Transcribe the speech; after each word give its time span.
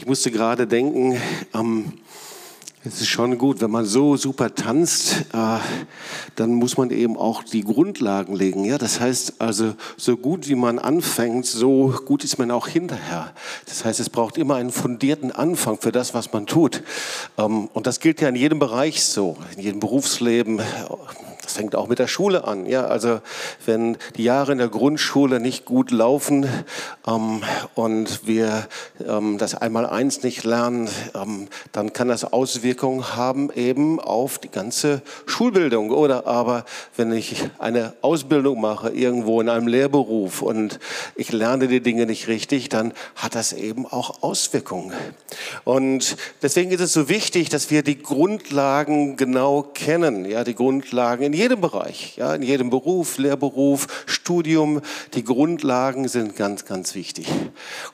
ich 0.00 0.06
musste 0.06 0.30
gerade 0.30 0.66
denken, 0.66 1.20
ähm, 1.52 1.92
es 2.82 3.02
ist 3.02 3.08
schon 3.08 3.36
gut, 3.36 3.60
wenn 3.60 3.70
man 3.70 3.84
so 3.84 4.16
super 4.16 4.54
tanzt, 4.54 5.26
äh, 5.34 5.58
dann 6.36 6.54
muss 6.54 6.78
man 6.78 6.88
eben 6.88 7.18
auch 7.18 7.42
die 7.42 7.62
Grundlagen 7.62 8.34
legen. 8.34 8.64
Ja, 8.64 8.78
das 8.78 8.98
heißt 8.98 9.34
also, 9.42 9.74
so 9.98 10.16
gut 10.16 10.48
wie 10.48 10.54
man 10.54 10.78
anfängt, 10.78 11.44
so 11.44 11.92
gut 12.06 12.24
ist 12.24 12.38
man 12.38 12.50
auch 12.50 12.66
hinterher. 12.66 13.34
Das 13.66 13.84
heißt, 13.84 14.00
es 14.00 14.08
braucht 14.08 14.38
immer 14.38 14.54
einen 14.54 14.72
fundierten 14.72 15.32
Anfang 15.32 15.76
für 15.78 15.92
das, 15.92 16.14
was 16.14 16.32
man 16.32 16.46
tut. 16.46 16.82
Ähm, 17.36 17.68
und 17.74 17.86
das 17.86 18.00
gilt 18.00 18.22
ja 18.22 18.30
in 18.30 18.36
jedem 18.36 18.58
Bereich 18.58 19.04
so, 19.04 19.36
in 19.54 19.62
jedem 19.62 19.80
Berufsleben 19.80 20.62
das 21.50 21.56
fängt 21.56 21.74
auch 21.74 21.88
mit 21.88 21.98
der 21.98 22.06
Schule 22.06 22.44
an. 22.44 22.64
Ja, 22.64 22.86
also 22.86 23.20
wenn 23.66 23.96
die 24.16 24.22
Jahre 24.22 24.52
in 24.52 24.58
der 24.58 24.68
Grundschule 24.68 25.40
nicht 25.40 25.64
gut 25.64 25.90
laufen 25.90 26.46
ähm, 27.08 27.42
und 27.74 28.24
wir 28.24 28.68
ähm, 29.04 29.36
das 29.36 29.56
Einmaleins 29.56 30.22
nicht 30.22 30.44
lernen, 30.44 30.88
ähm, 31.12 31.48
dann 31.72 31.92
kann 31.92 32.06
das 32.06 32.24
Auswirkungen 32.24 33.16
haben 33.16 33.50
eben 33.52 33.98
auf 33.98 34.38
die 34.38 34.50
ganze 34.50 35.02
Schulbildung. 35.26 35.90
Oder 35.90 36.28
aber 36.28 36.64
wenn 36.96 37.10
ich 37.10 37.50
eine 37.58 37.94
Ausbildung 38.00 38.60
mache 38.60 38.90
irgendwo 38.90 39.40
in 39.40 39.48
einem 39.48 39.66
Lehrberuf 39.66 40.42
und 40.42 40.78
ich 41.16 41.32
lerne 41.32 41.66
die 41.66 41.80
Dinge 41.80 42.06
nicht 42.06 42.28
richtig, 42.28 42.68
dann 42.68 42.92
hat 43.16 43.34
das 43.34 43.52
eben 43.52 43.86
auch 43.86 44.22
Auswirkungen. 44.22 44.92
Und 45.64 46.16
deswegen 46.42 46.70
ist 46.70 46.80
es 46.80 46.92
so 46.92 47.08
wichtig, 47.08 47.48
dass 47.48 47.72
wir 47.72 47.82
die 47.82 48.00
Grundlagen 48.00 49.16
genau 49.16 49.62
kennen. 49.74 50.24
Ja, 50.24 50.44
die 50.44 50.54
Grundlagen 50.60 51.24
in 51.24 51.32
jedem 51.40 51.62
Bereich, 51.62 52.16
ja, 52.18 52.34
in 52.34 52.42
jedem 52.42 52.68
Beruf, 52.68 53.16
Lehrberuf, 53.16 54.04
Studium. 54.04 54.82
Die 55.14 55.24
Grundlagen 55.24 56.06
sind 56.06 56.36
ganz, 56.36 56.66
ganz 56.66 56.94
wichtig. 56.94 57.26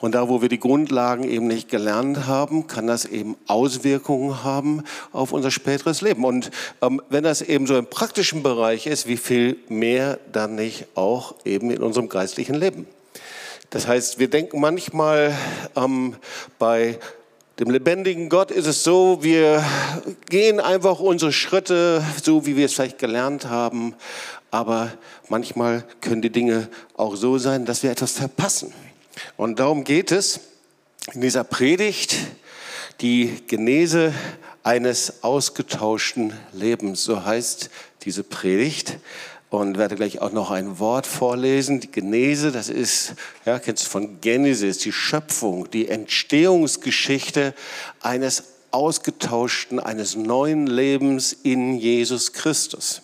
Und 0.01 0.17
da, 0.17 0.29
wo 0.29 0.43
wir 0.43 0.49
die 0.49 0.59
Grundlagen 0.59 1.23
eben 1.23 1.47
nicht 1.47 1.69
gelernt 1.69 2.27
haben, 2.27 2.67
kann 2.67 2.89
das 2.89 3.05
eben 3.05 3.37
Auswirkungen 3.47 4.43
haben 4.43 4.83
auf 5.13 5.33
unser 5.33 5.53
späteres 5.53 6.01
Leben. 6.01 6.25
Und 6.25 6.51
ähm, 6.83 7.01
wenn 7.09 7.23
das 7.23 7.41
eben 7.41 7.69
so 7.69 7.79
im 7.79 7.87
praktischen 7.87 8.43
Bereich 8.43 8.89
ist, 8.89 9.07
wie 9.07 9.17
viel 9.17 9.59
mehr 9.69 10.19
dann 10.33 10.57
nicht 10.57 10.87
auch 10.97 11.37
eben 11.45 11.71
in 11.71 11.85
unserem 11.85 12.09
geistlichen 12.09 12.57
Leben. 12.57 12.89
Das 13.71 13.87
heißt, 13.87 14.19
wir 14.19 14.29
denken 14.29 14.61
manchmal 14.61 15.37
ähm, 15.77 16.17
bei 16.59 16.99
dem 17.59 17.71
lebendigen 17.71 18.29
Gott 18.29 18.51
ist 18.51 18.67
es 18.67 18.85
so, 18.85 19.23
wir 19.23 19.65
gehen 20.29 20.61
einfach 20.61 21.01
unsere 21.01 21.33
Schritte, 21.33 22.05
so 22.23 22.45
wie 22.45 22.57
wir 22.57 22.67
es 22.67 22.75
vielleicht 22.75 22.99
gelernt 22.99 23.47
haben. 23.47 23.95
Aber 24.51 24.93
manchmal 25.29 25.85
können 26.03 26.21
die 26.21 26.31
Dinge 26.31 26.69
auch 26.97 27.17
so 27.17 27.39
sein, 27.39 27.65
dass 27.65 27.83
wir 27.83 27.91
etwas 27.91 28.13
verpassen. 28.13 28.75
Und 29.39 29.59
darum 29.59 29.85
geht 29.85 30.13
es 30.13 30.41
in 31.15 31.23
dieser 31.23 31.45
Predigt, 31.45 32.17
die 33.01 33.43
Genese 33.47 34.13
eines 34.63 35.23
ausgetauschten 35.23 36.35
Lebens. 36.53 37.05
So 37.05 37.25
heißt 37.25 37.71
diese 38.03 38.23
Predigt 38.23 38.99
und 39.51 39.79
werde 39.79 39.97
gleich 39.97 40.21
auch 40.21 40.33
noch 40.33 40.51
ein 40.51 40.79
Wort 40.79 41.07
vorlesen. 41.07 41.81
Die 41.81 41.91
Genese, 41.91 42.53
das 42.53 42.69
ist, 42.69 43.15
ja, 43.45 43.59
kennst 43.59 43.87
du 43.87 43.91
von 43.91 44.21
Genesis, 44.21 44.79
die 44.79 44.93
Schöpfung, 44.93 45.71
die 45.71 45.89
Entstehungsgeschichte 45.89 47.55
eines 48.01 48.45
ausgetauschten, 48.71 49.81
eines 49.81 50.17
neuen 50.17 50.67
Lebens 50.67 51.33
in 51.33 51.79
Jesus 51.79 52.33
Christus. 52.33 53.03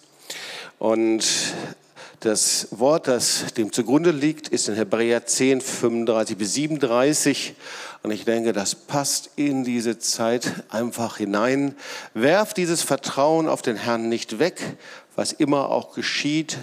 Und 0.79 1.25
das 2.23 2.69
Wort, 2.71 3.09
das 3.09 3.53
dem 3.57 3.73
zugrunde 3.73 4.13
liegt, 4.13 4.47
ist 4.49 4.69
in 4.69 4.77
Hebräer 4.77 5.27
10, 5.27 5.61
35 5.61 6.37
bis 6.37 6.55
37. 6.55 7.55
Und 8.05 8.13
ich 8.13 8.25
denke, 8.25 8.53
das 8.53 8.75
passt 8.77 9.31
in 9.35 9.65
diese 9.65 9.99
Zeit 9.99 10.65
einfach 10.69 11.17
hinein. 11.17 11.75
Werft 12.15 12.59
dieses 12.59 12.83
Vertrauen 12.83 13.49
auf 13.49 13.63
den 13.63 13.77
Herrn 13.77 14.09
nicht 14.09 14.39
weg, 14.39 14.77
was 15.17 15.33
immer 15.33 15.71
auch 15.71 15.95
geschieht, 15.95 16.59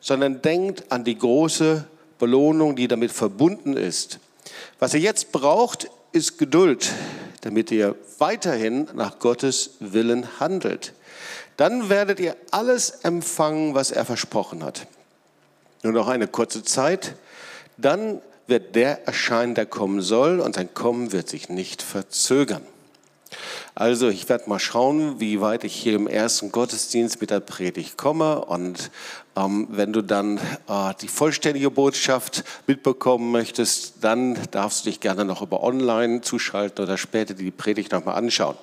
sondern 0.00 0.42
denkt 0.42 0.90
an 0.90 1.04
die 1.04 1.18
große 1.18 1.84
Belohnung, 2.18 2.76
die 2.76 2.88
damit 2.88 3.12
verbunden 3.12 3.76
ist. 3.76 4.18
Was 4.78 4.94
ihr 4.94 5.00
jetzt 5.00 5.32
braucht, 5.32 5.90
ist 6.12 6.38
Geduld, 6.38 6.92
damit 7.42 7.70
ihr 7.70 7.96
weiterhin 8.18 8.88
nach 8.94 9.18
Gottes 9.18 9.76
Willen 9.80 10.40
handelt. 10.40 10.92
Dann 11.56 11.88
werdet 11.88 12.20
ihr 12.20 12.36
alles 12.50 12.90
empfangen, 13.02 13.74
was 13.74 13.90
er 13.90 14.04
versprochen 14.04 14.64
hat. 14.64 14.86
Nur 15.82 15.92
noch 15.92 16.08
eine 16.08 16.28
kurze 16.28 16.62
Zeit, 16.62 17.14
dann 17.76 18.20
wird 18.46 18.74
der 18.74 19.06
erscheinen, 19.06 19.54
der 19.54 19.66
kommen 19.66 20.00
soll, 20.00 20.40
und 20.40 20.54
sein 20.54 20.74
Kommen 20.74 21.12
wird 21.12 21.28
sich 21.28 21.48
nicht 21.48 21.82
verzögern. 21.82 22.62
Also 23.74 24.10
ich 24.10 24.28
werde 24.28 24.50
mal 24.50 24.58
schauen, 24.58 25.18
wie 25.18 25.40
weit 25.40 25.64
ich 25.64 25.74
hier 25.74 25.94
im 25.94 26.06
ersten 26.06 26.52
Gottesdienst 26.52 27.22
mit 27.22 27.30
der 27.30 27.40
Predigt 27.40 27.96
komme. 27.96 28.44
Und 28.44 28.90
ähm, 29.34 29.66
wenn 29.70 29.94
du 29.94 30.02
dann 30.02 30.36
äh, 30.68 30.92
die 31.00 31.08
vollständige 31.08 31.70
Botschaft 31.70 32.44
mitbekommen 32.66 33.30
möchtest, 33.30 33.94
dann 34.02 34.38
darfst 34.50 34.84
du 34.84 34.90
dich 34.90 35.00
gerne 35.00 35.24
noch 35.24 35.40
über 35.40 35.62
Online 35.62 36.20
zuschalten 36.20 36.84
oder 36.84 36.98
später 36.98 37.32
die 37.32 37.50
Predigt 37.50 37.92
nochmal 37.92 38.16
anschauen. 38.16 38.56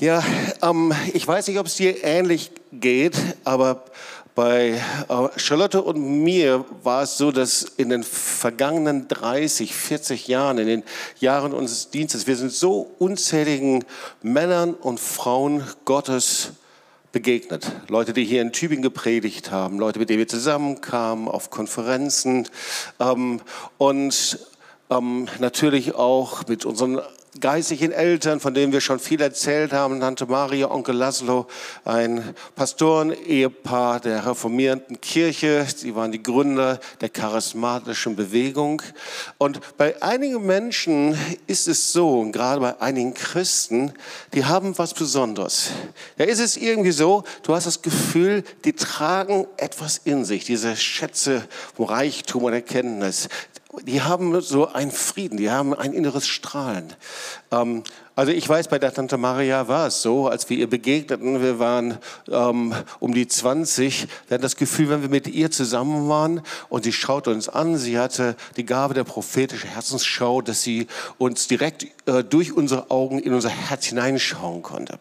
Ja, 0.00 0.24
ähm, 0.62 0.94
ich 1.12 1.28
weiß 1.28 1.46
nicht, 1.48 1.58
ob 1.58 1.66
es 1.66 1.76
dir 1.76 2.02
ähnlich 2.02 2.50
geht, 2.72 3.16
aber 3.44 3.84
bei 4.34 4.82
äh, 5.08 5.38
Charlotte 5.38 5.82
und 5.82 6.24
mir 6.24 6.64
war 6.82 7.02
es 7.02 7.16
so, 7.16 7.30
dass 7.30 7.62
in 7.62 7.90
den 7.90 8.02
vergangenen 8.02 9.06
30, 9.06 9.74
40 9.74 10.26
Jahren, 10.26 10.58
in 10.58 10.66
den 10.66 10.82
Jahren 11.20 11.52
unseres 11.52 11.90
Dienstes, 11.90 12.26
wir 12.26 12.36
sind 12.36 12.52
so 12.52 12.90
unzähligen 12.98 13.84
Männern 14.22 14.74
und 14.74 14.98
Frauen 14.98 15.62
Gottes 15.84 16.50
begegnet. 17.12 17.70
Leute, 17.88 18.12
die 18.12 18.24
hier 18.24 18.42
in 18.42 18.52
Tübingen 18.52 18.82
gepredigt 18.82 19.52
haben, 19.52 19.78
Leute, 19.78 20.00
mit 20.00 20.10
denen 20.10 20.18
wir 20.18 20.28
zusammenkamen 20.28 21.28
auf 21.28 21.50
Konferenzen 21.50 22.48
ähm, 22.98 23.40
und 23.78 24.38
ähm, 24.90 25.28
natürlich 25.38 25.94
auch 25.94 26.48
mit 26.48 26.64
unseren 26.64 27.00
geistlichen 27.40 27.92
Eltern, 27.92 28.40
von 28.40 28.54
denen 28.54 28.72
wir 28.72 28.80
schon 28.80 28.98
viel 28.98 29.20
erzählt 29.20 29.72
haben, 29.72 30.00
Tante 30.00 30.26
Maria, 30.26 30.70
Onkel 30.70 30.96
Laszlo, 30.96 31.46
ein 31.84 32.34
Pastoren-Ehepaar 32.54 34.00
der 34.00 34.26
reformierten 34.26 35.00
Kirche. 35.00 35.66
Sie 35.74 35.94
waren 35.94 36.12
die 36.12 36.22
Gründer 36.22 36.78
der 37.00 37.08
charismatischen 37.08 38.16
Bewegung. 38.16 38.82
Und 39.38 39.60
bei 39.76 40.00
einigen 40.02 40.44
Menschen 40.46 41.16
ist 41.46 41.68
es 41.68 41.92
so, 41.92 42.20
und 42.20 42.32
gerade 42.32 42.60
bei 42.60 42.80
einigen 42.80 43.14
Christen, 43.14 43.92
die 44.32 44.44
haben 44.44 44.76
was 44.78 44.94
Besonderes. 44.94 45.70
Da 46.16 46.24
ist 46.24 46.40
es 46.40 46.56
irgendwie 46.56 46.92
so, 46.92 47.24
du 47.42 47.54
hast 47.54 47.66
das 47.66 47.82
Gefühl, 47.82 48.44
die 48.64 48.74
tragen 48.74 49.46
etwas 49.56 50.00
in 50.04 50.24
sich, 50.24 50.44
diese 50.44 50.76
Schätze 50.76 51.46
vom 51.74 51.86
Reichtum 51.86 52.44
und 52.44 52.52
Erkenntnis 52.52 53.28
die 53.82 54.02
haben 54.02 54.40
so 54.40 54.68
einen 54.68 54.90
Frieden, 54.90 55.36
die 55.36 55.50
haben 55.50 55.74
ein 55.74 55.92
inneres 55.92 56.26
Strahlen. 56.26 56.92
Ähm, 57.50 57.82
also 58.16 58.30
ich 58.30 58.48
weiß, 58.48 58.68
bei 58.68 58.78
der 58.78 58.94
Tante 58.94 59.16
Maria 59.16 59.66
war 59.66 59.88
es 59.88 60.00
so, 60.00 60.28
als 60.28 60.48
wir 60.48 60.56
ihr 60.56 60.70
begegneten, 60.70 61.42
wir 61.42 61.58
waren 61.58 61.98
ähm, 62.30 62.72
um 63.00 63.12
die 63.12 63.26
20, 63.26 64.06
wir 64.28 64.34
hatten 64.34 64.42
das 64.42 64.54
Gefühl, 64.54 64.88
wenn 64.88 65.02
wir 65.02 65.08
mit 65.08 65.26
ihr 65.26 65.50
zusammen 65.50 66.08
waren 66.08 66.40
und 66.68 66.84
sie 66.84 66.92
schaute 66.92 67.30
uns 67.30 67.48
an, 67.48 67.76
sie 67.76 67.98
hatte 67.98 68.36
die 68.56 68.64
Gabe 68.64 68.94
der 68.94 69.02
prophetischen 69.02 69.68
Herzensschau, 69.70 70.42
dass 70.42 70.62
sie 70.62 70.86
uns 71.18 71.48
direkt 71.48 71.86
äh, 72.06 72.22
durch 72.22 72.52
unsere 72.52 72.90
Augen 72.92 73.18
in 73.18 73.34
unser 73.34 73.48
Herz 73.48 73.86
hineinschauen 73.86 74.62
konnte. 74.62 74.98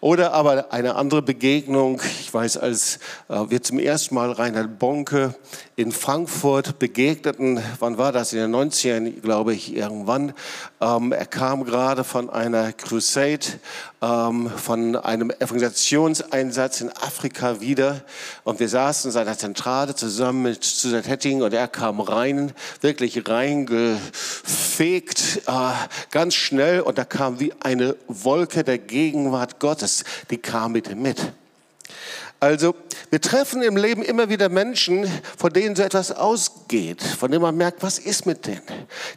Oder 0.00 0.32
aber 0.32 0.72
eine 0.72 0.94
andere 0.94 1.22
Begegnung, 1.22 2.00
ich 2.20 2.32
weiß, 2.32 2.56
als 2.56 2.98
äh, 3.28 3.44
wir 3.48 3.62
zum 3.62 3.78
ersten 3.78 4.14
Mal 4.14 4.30
Reinhard 4.32 4.78
Bonke 4.78 5.34
in 5.76 5.92
Frankfurt 5.92 6.78
begegneten, 6.78 7.60
wann 7.80 7.98
war 7.98 8.12
das, 8.12 8.32
in 8.32 8.38
den 8.38 8.54
90ern, 8.54 9.20
glaube 9.20 9.54
ich, 9.54 9.74
irgendwann, 9.74 10.32
ähm, 10.80 11.12
er 11.12 11.26
kam 11.26 11.64
gerade 11.64 12.04
von 12.04 12.30
einer 12.54 12.72
Crusade, 12.72 13.46
ähm, 14.02 14.50
von 14.50 14.96
einem 14.96 15.30
Evangelisationseinsatz 15.30 16.80
in 16.80 16.90
Afrika 16.90 17.60
wieder. 17.60 18.02
Und 18.44 18.60
wir 18.60 18.68
saßen 18.68 19.08
in 19.08 19.12
seiner 19.12 19.36
Zentrale 19.36 19.94
zusammen 19.94 20.42
mit 20.42 20.64
Susan 20.64 21.02
Hetting 21.02 21.42
und 21.42 21.52
er 21.52 21.68
kam 21.68 22.00
rein, 22.00 22.52
wirklich 22.80 23.28
reingefegt, 23.28 25.42
äh, 25.46 25.72
ganz 26.10 26.34
schnell. 26.34 26.80
Und 26.80 26.98
da 26.98 27.04
kam 27.04 27.40
wie 27.40 27.52
eine 27.60 27.96
Wolke 28.08 28.64
der 28.64 28.78
Gegenwart 28.78 29.60
Gottes, 29.60 30.04
die 30.30 30.38
kam 30.38 30.72
mit 30.72 30.88
ihm 30.88 31.02
mit. 31.02 31.20
Also 32.38 32.74
wir 33.10 33.20
treffen 33.20 33.62
im 33.62 33.76
Leben 33.76 34.02
immer 34.02 34.28
wieder 34.28 34.48
Menschen, 34.48 35.10
von 35.38 35.52
denen 35.52 35.74
so 35.74 35.82
etwas 35.82 36.12
ausgeht, 36.12 37.02
von 37.02 37.30
denen 37.30 37.42
man 37.42 37.56
merkt, 37.56 37.82
was 37.82 37.98
ist 37.98 38.26
mit 38.26 38.46
denen, 38.46 38.62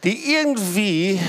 die 0.04 0.32
irgendwie 0.32 1.20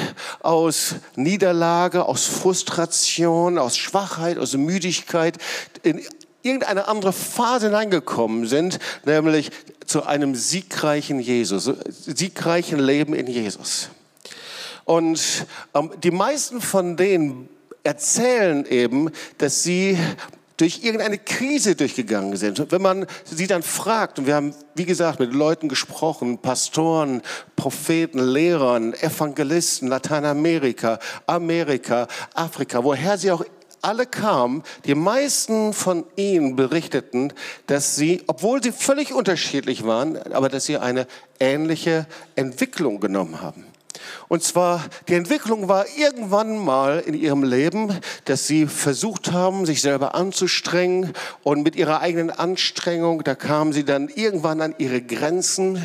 aus 0.42 0.96
Niederlage, 1.16 2.06
aus 2.06 2.26
Frustration, 2.26 3.58
aus 3.58 3.78
Schwachheit, 3.78 4.38
aus 4.38 4.54
Müdigkeit 4.54 5.38
in 5.84 6.02
irgendeine 6.44 6.88
andere 6.88 7.14
Phase 7.14 7.68
hineingekommen 7.68 8.48
sind, 8.48 8.80
nämlich 9.06 9.52
zu 9.86 10.04
einem 10.04 10.36
siegreichen 10.36 11.20
Jesus, 11.20 11.70
siegreichen 11.90 12.80
Leben 12.80 13.14
in 13.14 13.28
Jesus. 13.28 13.90
Und 14.86 15.46
ähm, 15.74 15.92
die 16.02 16.12
meisten 16.12 16.62
von 16.62 16.98
denen 16.98 17.50
erzählen 17.84 18.66
eben, 18.66 19.12
dass 19.38 19.64
sie 19.64 19.98
durch 20.58 20.84
irgendeine 20.84 21.18
Krise 21.18 21.76
durchgegangen 21.76 22.36
sind. 22.38 22.72
Wenn 22.72 22.82
man 22.82 23.06
sie 23.26 23.48
dann 23.48 23.64
fragt, 23.64 24.20
und 24.20 24.28
wir 24.28 24.36
haben, 24.36 24.54
wie 24.76 24.86
gesagt, 24.86 25.20
mit 25.20 25.34
Leuten 25.34 25.70
gesprochen, 25.70 26.38
Pastoren, 26.38 27.22
Propheten, 27.56 28.20
Lehrern, 28.20 28.94
Evangelisten, 28.94 29.88
Lateinamerika, 29.88 31.00
Amerika, 31.26 32.08
Afrika, 32.34 32.84
woher 32.84 33.18
sie 33.18 33.32
auch 33.32 33.44
alle 33.82 34.06
kamen, 34.06 34.64
die 34.86 34.96
meisten 34.96 35.74
von 35.74 36.06
ihnen 36.16 36.56
berichteten, 36.56 37.34
dass 37.68 37.96
sie, 37.96 38.22
obwohl 38.28 38.62
sie 38.62 38.72
völlig 38.72 39.14
unterschiedlich 39.14 39.86
waren, 39.86 40.18
aber 40.34 40.50
dass 40.50 40.66
sie 40.66 40.78
eine 40.78 41.08
ähnliche 41.40 42.06
Entwicklung 42.36 43.00
genommen 43.00 43.42
haben. 43.42 43.66
Und 44.28 44.44
zwar, 44.44 44.84
die 45.08 45.16
Entwicklung 45.16 45.68
war 45.68 45.86
irgendwann 45.98 46.58
mal 46.58 47.00
in 47.00 47.14
ihrem 47.14 47.44
Leben, 47.44 48.00
dass 48.26 48.48
sie 48.48 48.68
versucht 48.68 49.32
haben, 49.32 49.66
sich 49.66 49.82
selber 49.82 50.16
anzustrengen. 50.16 51.14
Und 51.44 51.64
mit 51.64 51.76
ihrer 51.76 52.02
eigenen 52.02 52.30
Anstrengung, 52.30 53.24
da 53.24 53.36
kamen 53.36 53.74
sie 53.74 53.84
dann 53.84 54.10
irgendwann 54.10 54.62
an 54.62 54.76
ihre 54.78 55.02
Grenzen. 55.02 55.84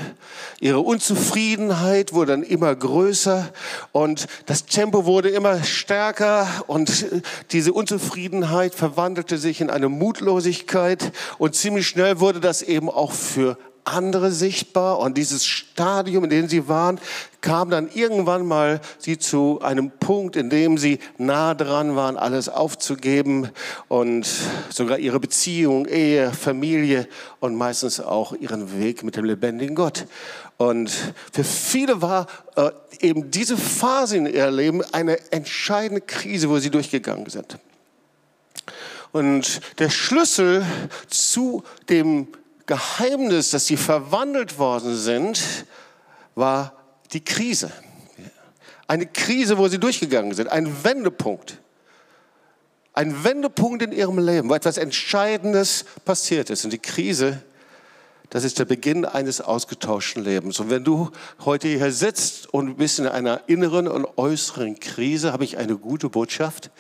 Ihre 0.60 0.80
Unzufriedenheit 0.80 2.12
wurde 2.12 2.32
dann 2.32 2.42
immer 2.42 2.74
größer. 2.74 3.50
Und 3.92 4.26
das 4.46 4.66
Tempo 4.66 5.04
wurde 5.06 5.30
immer 5.30 5.62
stärker. 5.64 6.46
Und 6.66 7.06
diese 7.52 7.72
Unzufriedenheit 7.72 8.74
verwandelte 8.74 9.38
sich 9.38 9.60
in 9.60 9.70
eine 9.70 9.88
Mutlosigkeit. 9.88 11.12
Und 11.38 11.54
ziemlich 11.54 11.86
schnell 11.88 12.20
wurde 12.20 12.40
das 12.40 12.62
eben 12.62 12.90
auch 12.90 13.12
für 13.12 13.58
andere 13.86 14.32
sichtbar 14.32 14.98
und 14.98 15.16
dieses 15.16 15.46
Stadium, 15.46 16.24
in 16.24 16.30
dem 16.30 16.48
sie 16.48 16.68
waren, 16.68 17.00
kam 17.40 17.70
dann 17.70 17.88
irgendwann 17.94 18.44
mal 18.44 18.80
sie 18.98 19.18
zu 19.18 19.60
einem 19.62 19.90
Punkt, 19.90 20.34
in 20.34 20.50
dem 20.50 20.78
sie 20.78 20.98
nah 21.18 21.54
dran 21.54 21.94
waren, 21.94 22.16
alles 22.16 22.48
aufzugeben 22.48 23.50
und 23.88 24.26
sogar 24.68 24.98
ihre 24.98 25.20
Beziehung, 25.20 25.86
Ehe, 25.86 26.32
Familie 26.32 27.06
und 27.38 27.54
meistens 27.54 28.00
auch 28.00 28.32
ihren 28.32 28.80
Weg 28.80 29.04
mit 29.04 29.16
dem 29.16 29.24
lebendigen 29.24 29.76
Gott. 29.76 30.06
Und 30.56 30.90
für 31.32 31.44
viele 31.44 32.02
war 32.02 32.26
äh, 32.56 32.70
eben 33.00 33.30
diese 33.30 33.56
Phase 33.56 34.16
in 34.16 34.26
ihrem 34.26 34.56
Leben 34.56 34.82
eine 34.92 35.30
entscheidende 35.30 36.00
Krise, 36.00 36.48
wo 36.48 36.58
sie 36.58 36.70
durchgegangen 36.70 37.28
sind. 37.28 37.58
Und 39.12 39.60
der 39.78 39.90
Schlüssel 39.90 40.64
zu 41.08 41.62
dem 41.88 42.28
Geheimnis, 42.66 43.50
dass 43.50 43.66
sie 43.66 43.76
verwandelt 43.76 44.58
worden 44.58 44.96
sind, 44.96 45.66
war 46.34 46.72
die 47.12 47.24
Krise. 47.24 47.72
Eine 48.88 49.06
Krise, 49.06 49.58
wo 49.58 49.68
sie 49.68 49.78
durchgegangen 49.78 50.34
sind, 50.34 50.48
ein 50.48 50.84
Wendepunkt. 50.84 51.58
Ein 52.92 53.24
Wendepunkt 53.24 53.82
in 53.82 53.92
ihrem 53.92 54.18
Leben, 54.18 54.48
wo 54.48 54.54
etwas 54.54 54.78
Entscheidendes 54.78 55.84
passiert 56.04 56.50
ist. 56.50 56.64
Und 56.64 56.72
die 56.72 56.78
Krise, 56.78 57.42
das 58.30 58.44
ist 58.44 58.58
der 58.58 58.64
Beginn 58.64 59.04
eines 59.04 59.40
ausgetauschten 59.40 60.24
Lebens. 60.24 60.60
Und 60.60 60.70
wenn 60.70 60.84
du 60.84 61.10
heute 61.44 61.68
hier 61.68 61.92
sitzt 61.92 62.52
und 62.52 62.76
bist 62.76 62.98
in 62.98 63.06
einer 63.06 63.42
inneren 63.48 63.86
und 63.86 64.06
äußeren 64.16 64.80
Krise, 64.80 65.32
habe 65.32 65.44
ich 65.44 65.58
eine 65.58 65.76
gute 65.76 66.08
Botschaft. 66.08 66.70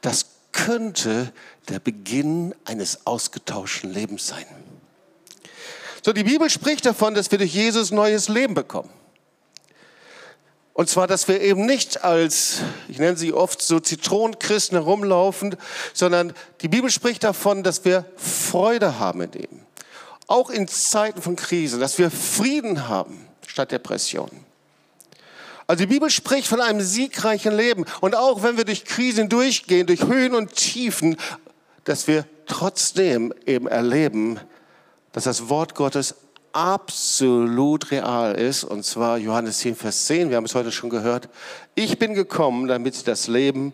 Das 0.00 0.26
könnte 0.52 1.32
der 1.68 1.80
Beginn 1.80 2.54
eines 2.64 3.06
ausgetauschten 3.06 3.90
Lebens 3.90 4.28
sein. 4.28 4.46
So, 6.04 6.12
die 6.12 6.24
Bibel 6.24 6.50
spricht 6.50 6.84
davon, 6.84 7.14
dass 7.14 7.30
wir 7.30 7.38
durch 7.38 7.54
Jesus 7.54 7.90
neues 7.90 8.28
Leben 8.28 8.52
bekommen. 8.52 8.90
Und 10.74 10.90
zwar, 10.90 11.06
dass 11.06 11.28
wir 11.28 11.40
eben 11.40 11.64
nicht 11.64 12.04
als, 12.04 12.58
ich 12.88 12.98
nenne 12.98 13.16
sie 13.16 13.32
oft 13.32 13.62
so 13.62 13.80
Zitronenchristen 13.80 14.76
herumlaufen, 14.76 15.56
sondern 15.94 16.34
die 16.60 16.68
Bibel 16.68 16.90
spricht 16.90 17.24
davon, 17.24 17.62
dass 17.62 17.86
wir 17.86 18.04
Freude 18.18 18.98
haben 18.98 19.22
in 19.22 19.30
dem. 19.30 19.60
Auch 20.26 20.50
in 20.50 20.68
Zeiten 20.68 21.22
von 21.22 21.36
Krise, 21.36 21.78
dass 21.78 21.96
wir 21.96 22.10
Frieden 22.10 22.86
haben 22.86 23.26
statt 23.46 23.72
Depression. 23.72 24.28
Also 25.66 25.84
die 25.84 25.90
Bibel 25.90 26.10
spricht 26.10 26.48
von 26.48 26.60
einem 26.60 26.82
siegreichen 26.82 27.56
Leben. 27.56 27.86
Und 28.02 28.14
auch 28.14 28.42
wenn 28.42 28.58
wir 28.58 28.66
durch 28.66 28.84
Krisen 28.84 29.30
durchgehen, 29.30 29.86
durch 29.86 30.02
Höhen 30.02 30.34
und 30.34 30.54
Tiefen, 30.54 31.16
dass 31.84 32.06
wir 32.06 32.26
trotzdem 32.44 33.32
eben 33.46 33.66
erleben, 33.68 34.38
dass 35.14 35.24
das 35.24 35.48
Wort 35.48 35.76
Gottes 35.76 36.16
absolut 36.52 37.90
real 37.92 38.34
ist. 38.34 38.64
Und 38.64 38.84
zwar 38.84 39.16
Johannes 39.16 39.58
10, 39.58 39.76
Vers 39.76 40.06
10, 40.06 40.28
wir 40.28 40.36
haben 40.36 40.44
es 40.44 40.54
heute 40.54 40.72
schon 40.72 40.90
gehört. 40.90 41.28
Ich 41.76 41.98
bin 41.98 42.14
gekommen, 42.14 42.66
damit 42.66 42.96
sie 42.96 43.04
das 43.04 43.28
Leben 43.28 43.72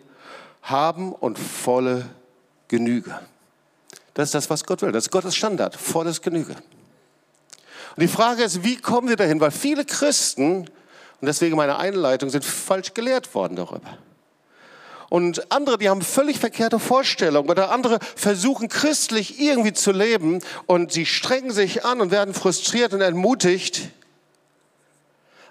haben 0.61 1.11
und 1.11 1.39
volle 1.39 2.05
Genüge. 2.67 3.19
Das 4.13 4.29
ist 4.29 4.35
das, 4.35 4.49
was 4.51 4.63
Gott 4.65 4.83
will. 4.83 4.91
Das 4.91 5.05
ist 5.05 5.11
Gottes 5.11 5.35
Standard, 5.35 5.75
volles 5.75 6.21
Genüge. 6.21 6.53
Und 7.95 8.03
die 8.03 8.07
Frage 8.07 8.43
ist, 8.43 8.63
wie 8.63 8.77
kommen 8.77 9.09
wir 9.09 9.15
dahin? 9.15 9.41
Weil 9.41 9.51
viele 9.51 9.83
Christen, 9.83 10.59
und 10.59 11.27
deswegen 11.27 11.55
meine 11.55 11.77
Einleitung, 11.77 12.29
sind 12.29 12.45
falsch 12.45 12.93
gelehrt 12.93 13.33
worden 13.33 13.55
darüber. 13.55 13.97
Und 15.11 15.51
andere, 15.51 15.77
die 15.77 15.89
haben 15.89 16.01
völlig 16.01 16.39
verkehrte 16.39 16.79
Vorstellungen 16.79 17.49
oder 17.49 17.69
andere 17.69 17.99
versuchen 18.15 18.69
christlich 18.69 19.41
irgendwie 19.41 19.73
zu 19.73 19.91
leben 19.91 20.39
und 20.67 20.93
sie 20.93 21.05
strengen 21.05 21.51
sich 21.51 21.83
an 21.83 21.99
und 21.99 22.11
werden 22.11 22.33
frustriert 22.33 22.93
und 22.93 23.01
entmutigt. 23.01 23.89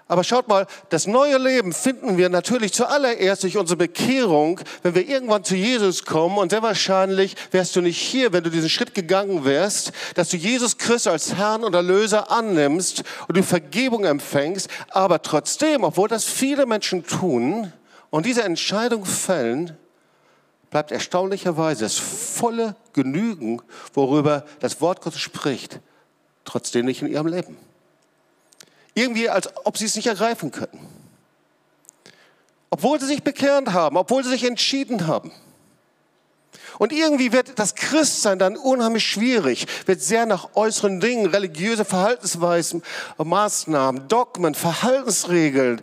Aber 0.07 0.23
schaut 0.23 0.47
mal, 0.47 0.65
das 0.89 1.05
neue 1.05 1.37
Leben 1.37 1.73
finden 1.73 2.17
wir 2.17 2.29
natürlich 2.29 2.73
zuallererst 2.73 3.43
durch 3.43 3.55
unsere 3.55 3.77
Bekehrung, 3.77 4.59
wenn 4.81 4.95
wir 4.95 5.07
irgendwann 5.07 5.43
zu 5.43 5.55
Jesus 5.55 6.05
kommen. 6.05 6.39
Und 6.39 6.49
sehr 6.49 6.63
wahrscheinlich 6.63 7.35
wärst 7.51 7.75
du 7.75 7.81
nicht 7.81 8.01
hier, 8.01 8.33
wenn 8.33 8.43
du 8.43 8.49
diesen 8.49 8.67
Schritt 8.67 8.95
gegangen 8.95 9.45
wärst, 9.45 9.91
dass 10.15 10.29
du 10.29 10.37
Jesus 10.37 10.79
Christus 10.79 11.13
als 11.13 11.35
Herrn 11.35 11.63
und 11.63 11.75
Erlöser 11.75 12.31
annimmst 12.31 13.03
und 13.27 13.37
du 13.37 13.43
Vergebung 13.43 14.05
empfängst. 14.05 14.69
Aber 14.89 15.21
trotzdem, 15.21 15.83
obwohl 15.83 16.09
das 16.09 16.25
viele 16.25 16.65
Menschen 16.65 17.05
tun, 17.05 17.71
und 18.11 18.25
diese 18.25 18.43
Entscheidung 18.43 19.05
fällen, 19.05 19.75
bleibt 20.69 20.91
erstaunlicherweise 20.91 21.85
das 21.85 21.97
volle 21.97 22.75
Genügen, 22.93 23.61
worüber 23.93 24.45
das 24.59 24.79
Wort 24.79 25.01
Gottes 25.01 25.19
spricht, 25.19 25.79
trotzdem 26.45 26.85
nicht 26.85 27.01
in 27.01 27.07
ihrem 27.07 27.27
Leben. 27.27 27.57
Irgendwie, 28.93 29.29
als 29.29 29.49
ob 29.65 29.77
sie 29.77 29.85
es 29.85 29.95
nicht 29.95 30.07
ergreifen 30.07 30.51
könnten. 30.51 30.87
Obwohl 32.69 32.99
sie 32.99 33.07
sich 33.07 33.23
bekehrt 33.23 33.71
haben, 33.73 33.97
obwohl 33.97 34.23
sie 34.23 34.29
sich 34.29 34.43
entschieden 34.43 35.07
haben. 35.07 35.31
Und 36.79 36.91
irgendwie 36.93 37.31
wird 37.31 37.59
das 37.59 37.75
Christsein 37.75 38.39
dann 38.39 38.57
unheimlich 38.57 39.05
schwierig, 39.05 39.67
wird 39.85 40.01
sehr 40.01 40.25
nach 40.25 40.55
äußeren 40.55 40.99
Dingen, 40.99 41.27
religiöse 41.27 41.85
Verhaltensweisen, 41.85 42.81
Maßnahmen, 43.17 44.07
Dogmen, 44.07 44.55
Verhaltensregeln, 44.55 45.81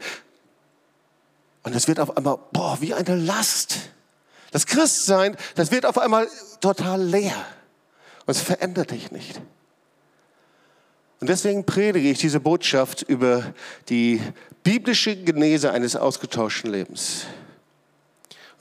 und 1.68 1.76
es 1.76 1.87
wird 1.87 2.00
auf 2.00 2.16
einmal, 2.16 2.38
boah, 2.50 2.78
wie 2.80 2.94
eine 2.94 3.14
Last. 3.14 3.76
Das 4.52 4.64
Christsein, 4.64 5.37
das 5.54 5.70
wird 5.70 5.84
auf 5.84 5.98
einmal 5.98 6.26
total 6.62 7.02
leer. 7.02 7.34
Und 8.25 8.30
es 8.30 8.40
verändert 8.40 8.90
dich 8.90 9.10
nicht. 9.10 9.38
Und 11.20 11.28
deswegen 11.28 11.66
predige 11.66 12.08
ich 12.08 12.18
diese 12.18 12.40
Botschaft 12.40 13.02
über 13.02 13.52
die 13.90 14.22
biblische 14.62 15.14
Genese 15.14 15.70
eines 15.70 15.94
ausgetauschten 15.94 16.72
Lebens. 16.72 17.26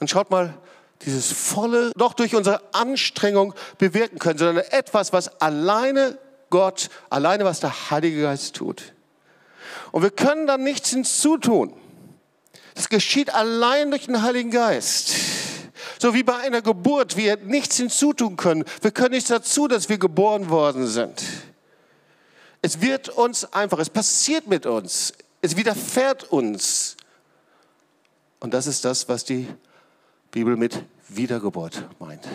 Und 0.00 0.10
schaut 0.10 0.30
mal, 0.30 0.52
dieses 1.00 1.32
volle, 1.32 1.92
doch 1.96 2.12
durch 2.12 2.34
unsere 2.34 2.60
Anstrengung 2.74 3.54
bewirken 3.78 4.18
können, 4.18 4.38
sondern 4.38 4.66
etwas, 4.70 5.14
was 5.14 5.40
alleine 5.40 6.18
Gott, 6.50 6.90
alleine 7.08 7.46
was 7.46 7.60
der 7.60 7.90
Heilige 7.90 8.20
Geist 8.20 8.54
tut. 8.56 8.92
Und 9.92 10.02
wir 10.02 10.10
können 10.10 10.46
dann 10.46 10.62
nichts 10.62 10.90
hinzutun. 10.90 11.72
Das 12.78 12.88
geschieht 12.88 13.34
allein 13.34 13.90
durch 13.90 14.06
den 14.06 14.22
Heiligen 14.22 14.52
Geist. 14.52 15.12
So 15.98 16.14
wie 16.14 16.22
bei 16.22 16.36
einer 16.36 16.62
Geburt 16.62 17.16
wir 17.16 17.36
nichts 17.38 17.76
hinzutun 17.76 18.36
können. 18.36 18.62
Wir 18.82 18.92
können 18.92 19.14
nichts 19.14 19.30
dazu, 19.30 19.66
dass 19.66 19.88
wir 19.88 19.98
geboren 19.98 20.48
worden 20.48 20.86
sind. 20.86 21.24
Es 22.62 22.80
wird 22.80 23.08
uns 23.08 23.52
einfach, 23.52 23.80
es 23.80 23.90
passiert 23.90 24.46
mit 24.46 24.64
uns, 24.64 25.12
es 25.42 25.56
widerfährt 25.56 26.30
uns. 26.30 26.96
Und 28.38 28.54
das 28.54 28.68
ist 28.68 28.84
das, 28.84 29.08
was 29.08 29.24
die 29.24 29.48
Bibel 30.30 30.56
mit 30.56 30.80
Wiedergeburt 31.08 31.82
meint. 31.98 32.28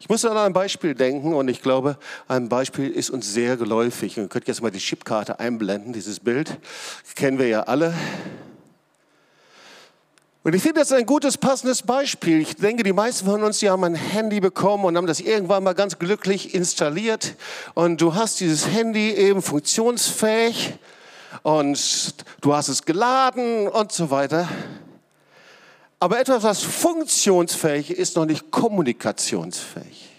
Ich 0.00 0.08
muss 0.08 0.24
an 0.24 0.38
ein 0.38 0.54
Beispiel 0.54 0.94
denken 0.94 1.34
und 1.34 1.48
ich 1.48 1.60
glaube, 1.60 1.98
ein 2.26 2.48
Beispiel 2.48 2.90
ist 2.90 3.10
uns 3.10 3.30
sehr 3.30 3.58
geläufig. 3.58 4.16
Ihr 4.16 4.28
könnt 4.28 4.48
jetzt 4.48 4.62
mal 4.62 4.70
die 4.70 4.78
Chipkarte 4.78 5.40
einblenden, 5.40 5.92
dieses 5.92 6.20
Bild. 6.20 6.58
Kennen 7.14 7.38
wir 7.38 7.48
ja 7.48 7.64
alle. 7.64 7.92
Und 10.44 10.54
ich 10.54 10.62
finde 10.62 10.80
das 10.80 10.92
ein 10.92 11.06
gutes, 11.06 11.38
passendes 11.38 11.80
Beispiel. 11.80 12.42
Ich 12.42 12.56
denke, 12.56 12.82
die 12.82 12.92
meisten 12.92 13.24
von 13.24 13.42
uns, 13.42 13.60
die 13.60 13.70
haben 13.70 13.82
ein 13.82 13.94
Handy 13.94 14.40
bekommen 14.40 14.84
und 14.84 14.94
haben 14.94 15.06
das 15.06 15.20
irgendwann 15.20 15.64
mal 15.64 15.72
ganz 15.72 15.98
glücklich 15.98 16.54
installiert. 16.54 17.34
Und 17.72 17.98
du 18.02 18.14
hast 18.14 18.40
dieses 18.40 18.68
Handy 18.68 19.10
eben 19.10 19.40
funktionsfähig. 19.40 20.74
und 21.42 22.14
du 22.42 22.54
hast 22.54 22.68
es 22.68 22.84
geladen 22.84 23.68
und 23.68 23.90
so 23.90 24.10
weiter. 24.10 24.46
Aber 25.98 26.20
etwas, 26.20 26.42
was 26.42 26.62
funktionsfähig 26.62 27.90
ist, 27.90 28.14
noch 28.16 28.26
nicht 28.26 28.50
kommunikationsfähig. 28.50 30.10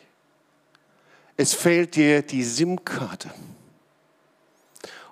Es 1.37 1.53
fehlt 1.53 1.95
dir 1.95 2.23
die 2.23 2.43
SIM-Karte. 2.43 3.29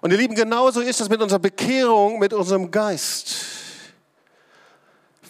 Und 0.01 0.09
ihr 0.11 0.17
Lieben, 0.17 0.33
genauso 0.33 0.81
ist 0.81 0.99
es 0.99 1.07
mit 1.07 1.21
unserer 1.21 1.39
Bekehrung, 1.39 2.17
mit 2.17 2.33
unserem 2.33 2.71
Geist. 2.71 3.52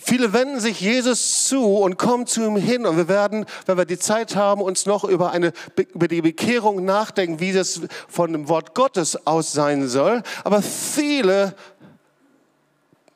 Viele 0.05 0.33
wenden 0.33 0.59
sich 0.59 0.81
Jesus 0.81 1.45
zu 1.45 1.77
und 1.77 1.97
kommen 1.97 2.27
zu 2.27 2.43
ihm 2.43 2.57
hin. 2.57 2.85
Und 2.85 2.97
wir 2.97 3.07
werden, 3.07 3.45
wenn 3.65 3.77
wir 3.77 3.85
die 3.85 3.97
Zeit 3.97 4.35
haben, 4.35 4.61
uns 4.61 4.85
noch 4.85 5.05
über, 5.05 5.31
eine, 5.31 5.53
über 5.93 6.09
die 6.09 6.21
Bekehrung 6.21 6.83
nachdenken, 6.83 7.39
wie 7.39 7.53
das 7.53 7.79
von 8.09 8.33
dem 8.33 8.49
Wort 8.49 8.75
Gottes 8.75 9.25
aus 9.25 9.53
sein 9.53 9.87
soll. 9.87 10.21
Aber 10.43 10.61
viele 10.61 11.55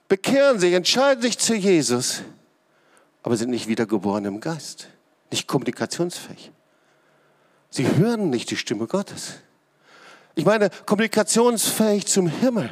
bekehren 0.07 0.59
sich, 0.59 0.73
entscheiden 0.73 1.21
sich 1.21 1.37
zu 1.37 1.55
Jesus, 1.55 2.21
aber 3.21 3.35
sind 3.35 3.49
nicht 3.49 3.67
wiedergeboren 3.67 4.23
im 4.23 4.39
Geist, 4.39 4.87
nicht 5.29 5.45
kommunikationsfähig. 5.45 6.51
Sie 7.69 7.85
hören 7.97 8.29
nicht 8.29 8.49
die 8.49 8.55
Stimme 8.55 8.87
Gottes. 8.87 9.33
Ich 10.35 10.45
meine, 10.45 10.69
kommunikationsfähig 10.85 12.05
zum 12.05 12.27
Himmel. 12.27 12.71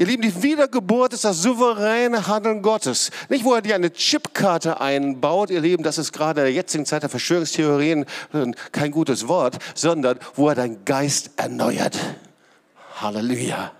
Ihr 0.00 0.06
Lieben, 0.06 0.22
die 0.22 0.42
Wiedergeburt 0.42 1.12
ist 1.12 1.26
das 1.26 1.42
souveräne 1.42 2.26
Handeln 2.26 2.62
Gottes. 2.62 3.10
Nicht, 3.28 3.44
wo 3.44 3.52
er 3.52 3.60
dir 3.60 3.74
eine 3.74 3.92
Chipkarte 3.92 4.80
einbaut, 4.80 5.50
ihr 5.50 5.60
Lieben, 5.60 5.82
das 5.82 5.98
ist 5.98 6.14
gerade 6.14 6.40
in 6.40 6.46
der 6.46 6.54
jetzigen 6.54 6.86
Zeit 6.86 7.02
der 7.02 7.10
Verschwörungstheorien 7.10 8.06
kein 8.72 8.92
gutes 8.92 9.28
Wort, 9.28 9.58
sondern 9.74 10.18
wo 10.36 10.48
er 10.48 10.54
deinen 10.54 10.86
Geist 10.86 11.32
erneuert. 11.36 11.98
Halleluja. 12.96 13.72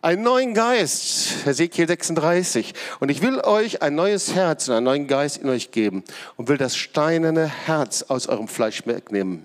Einen 0.00 0.22
neuen 0.22 0.54
Geist, 0.54 1.44
Hesekiel 1.44 1.88
36. 1.88 2.72
Und 3.00 3.08
ich 3.08 3.20
will 3.20 3.40
euch 3.40 3.82
ein 3.82 3.96
neues 3.96 4.36
Herz 4.36 4.68
und 4.68 4.76
einen 4.76 4.84
neuen 4.84 5.08
Geist 5.08 5.38
in 5.38 5.48
euch 5.48 5.72
geben 5.72 6.04
und 6.36 6.48
will 6.48 6.56
das 6.56 6.76
steinerne 6.76 7.46
Herz 7.46 8.04
aus 8.04 8.28
eurem 8.28 8.46
Fleisch 8.46 8.86
wegnehmen 8.86 9.44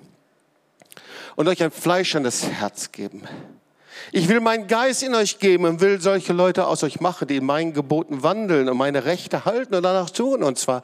und 1.35 1.47
euch 1.47 1.63
ein 1.63 1.71
fleischendes 1.71 2.45
Herz 2.47 2.91
geben 2.91 3.23
ich 4.11 4.27
will 4.29 4.39
meinen 4.39 4.67
Geist 4.67 5.03
in 5.03 5.15
euch 5.15 5.39
geben 5.39 5.65
und 5.65 5.81
will 5.81 5.99
solche 5.99 6.33
Leute 6.33 6.67
aus 6.67 6.83
euch 6.83 6.99
machen, 6.99 7.27
die 7.27 7.37
in 7.37 7.45
meinen 7.45 7.73
Geboten 7.73 8.23
wandeln 8.23 8.69
und 8.69 8.77
meine 8.77 9.05
Rechte 9.05 9.45
halten 9.45 9.75
und 9.75 9.83
danach 9.83 10.09
tun. 10.09 10.43
Und 10.43 10.57
zwar 10.57 10.81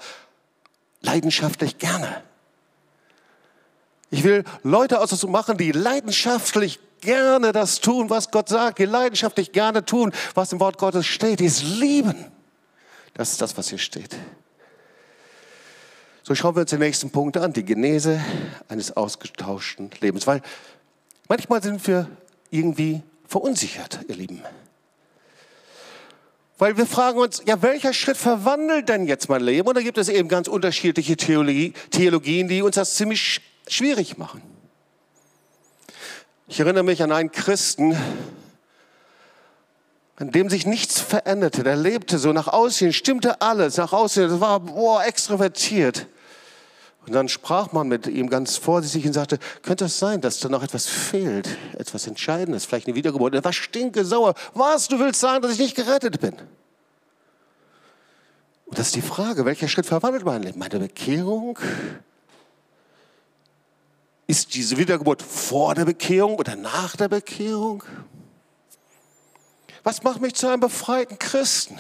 leidenschaftlich 1.01 1.77
gerne. 1.77 2.23
Ich 4.09 4.23
will 4.23 4.43
Leute 4.63 4.99
aus 4.99 5.13
euch 5.13 5.29
machen, 5.29 5.57
die 5.57 5.71
leidenschaftlich 5.71 6.79
gerne 7.01 7.51
das 7.51 7.81
tun, 7.81 8.09
was 8.09 8.31
Gott 8.31 8.49
sagt, 8.49 8.79
die 8.79 8.85
leidenschaftlich 8.85 9.51
gerne 9.51 9.85
tun, 9.85 10.11
was 10.35 10.51
im 10.53 10.59
Wort 10.59 10.77
Gottes 10.77 11.05
steht, 11.05 11.39
die 11.39 11.45
es 11.45 11.63
lieben. 11.63 12.25
Das 13.13 13.31
ist 13.31 13.41
das, 13.41 13.57
was 13.57 13.69
hier 13.69 13.77
steht. 13.77 14.15
So 16.23 16.35
schauen 16.35 16.55
wir 16.55 16.61
uns 16.61 16.69
den 16.69 16.79
nächsten 16.79 17.11
Punkt 17.11 17.37
an, 17.37 17.51
die 17.51 17.65
Genese 17.65 18.23
eines 18.69 18.95
ausgetauschten 18.95 19.91
Lebens. 19.99 20.25
Weil 20.25 20.41
manchmal 21.27 21.61
sind 21.61 21.85
wir 21.85 22.07
irgendwie 22.49 23.01
verunsichert, 23.27 23.99
ihr 24.07 24.15
Lieben. 24.15 24.41
Weil 26.57 26.77
wir 26.77 26.85
fragen 26.85 27.19
uns, 27.19 27.41
ja, 27.45 27.61
welcher 27.61 27.93
Schritt 27.93 28.17
verwandelt 28.17 28.87
denn 28.87 29.07
jetzt 29.07 29.27
mein 29.27 29.41
Leben? 29.41 29.67
Und 29.67 29.75
da 29.75 29.81
gibt 29.81 29.97
es 29.97 30.07
eben 30.07 30.29
ganz 30.29 30.47
unterschiedliche 30.47 31.17
Theologie, 31.17 31.73
Theologien, 31.91 32.47
die 32.47 32.61
uns 32.61 32.75
das 32.75 32.95
ziemlich 32.95 33.41
schwierig 33.67 34.17
machen. 34.17 34.41
Ich 36.47 36.59
erinnere 36.59 36.83
mich 36.83 37.01
an 37.01 37.11
einen 37.11 37.31
Christen, 37.31 37.97
an 40.15 40.31
dem 40.31 40.49
sich 40.49 40.65
nichts 40.65 40.99
veränderte. 40.99 41.63
Der 41.63 41.75
lebte 41.75 42.19
so 42.19 42.31
nach 42.31 42.47
Aussehen, 42.47 42.93
stimmte 42.93 43.41
alles 43.41 43.77
nach 43.77 43.91
Aussehen. 43.91 44.29
Das 44.29 44.39
war 44.39 44.59
boah, 44.59 45.03
extrovertiert. 45.03 46.07
Und 47.05 47.11
dann 47.13 47.27
sprach 47.27 47.73
man 47.73 47.89
mit 47.89 48.07
ihm 48.07 48.29
ganz 48.29 48.55
vorsichtig 48.55 49.05
und 49.05 49.13
sagte, 49.13 49.37
könnte 49.61 49.85
es 49.85 49.99
sein, 49.99 50.21
dass 50.21 50.39
da 50.39 50.47
noch 50.47 50.63
etwas 50.63 50.87
fehlt, 50.87 51.49
etwas 51.77 52.07
Entscheidendes, 52.07 52.65
vielleicht 52.65 52.87
eine 52.87 52.95
Wiedergeburt. 52.95 53.35
Er 53.35 53.43
war 53.43 53.51
stinkesauer. 53.51 54.35
Was, 54.53 54.87
du 54.87 54.99
willst 54.99 55.19
sagen, 55.19 55.41
dass 55.41 55.51
ich 55.51 55.59
nicht 55.59 55.75
gerettet 55.75 56.21
bin? 56.21 56.33
Und 58.65 58.79
das 58.79 58.87
ist 58.87 58.95
die 58.95 59.01
Frage, 59.01 59.43
welcher 59.45 59.67
Schritt 59.67 59.85
verwandelt 59.85 60.23
mein 60.23 60.43
Leben? 60.43 60.59
Meine 60.59 60.79
Bekehrung? 60.79 61.59
Ist 64.25 64.55
diese 64.55 64.77
Wiedergeburt 64.77 65.21
vor 65.21 65.75
der 65.75 65.83
Bekehrung 65.85 66.35
oder 66.35 66.55
nach 66.55 66.95
der 66.95 67.09
Bekehrung? 67.09 67.83
Was 69.83 70.03
macht 70.03 70.21
mich 70.21 70.35
zu 70.35 70.47
einem 70.47 70.61
befreiten 70.61 71.19
Christen? 71.19 71.77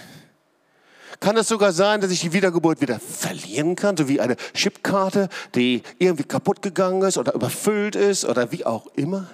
Kann 1.23 1.37
es 1.37 1.47
sogar 1.47 1.71
sein, 1.71 2.01
dass 2.01 2.11
ich 2.11 2.19
die 2.19 2.33
Wiedergeburt 2.33 2.81
wieder 2.81 2.99
verlieren 2.99 3.77
kann, 3.77 3.95
so 3.95 4.09
wie 4.09 4.19
eine 4.19 4.35
Chipkarte, 4.53 5.29
die 5.55 5.81
irgendwie 5.97 6.25
kaputt 6.25 6.61
gegangen 6.61 7.01
ist 7.03 7.17
oder 7.17 7.33
überfüllt 7.33 7.95
ist 7.95 8.25
oder 8.25 8.51
wie 8.51 8.65
auch 8.65 8.87
immer? 8.97 9.29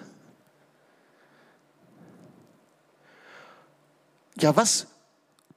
Ja, 4.40 4.56
was 4.56 4.86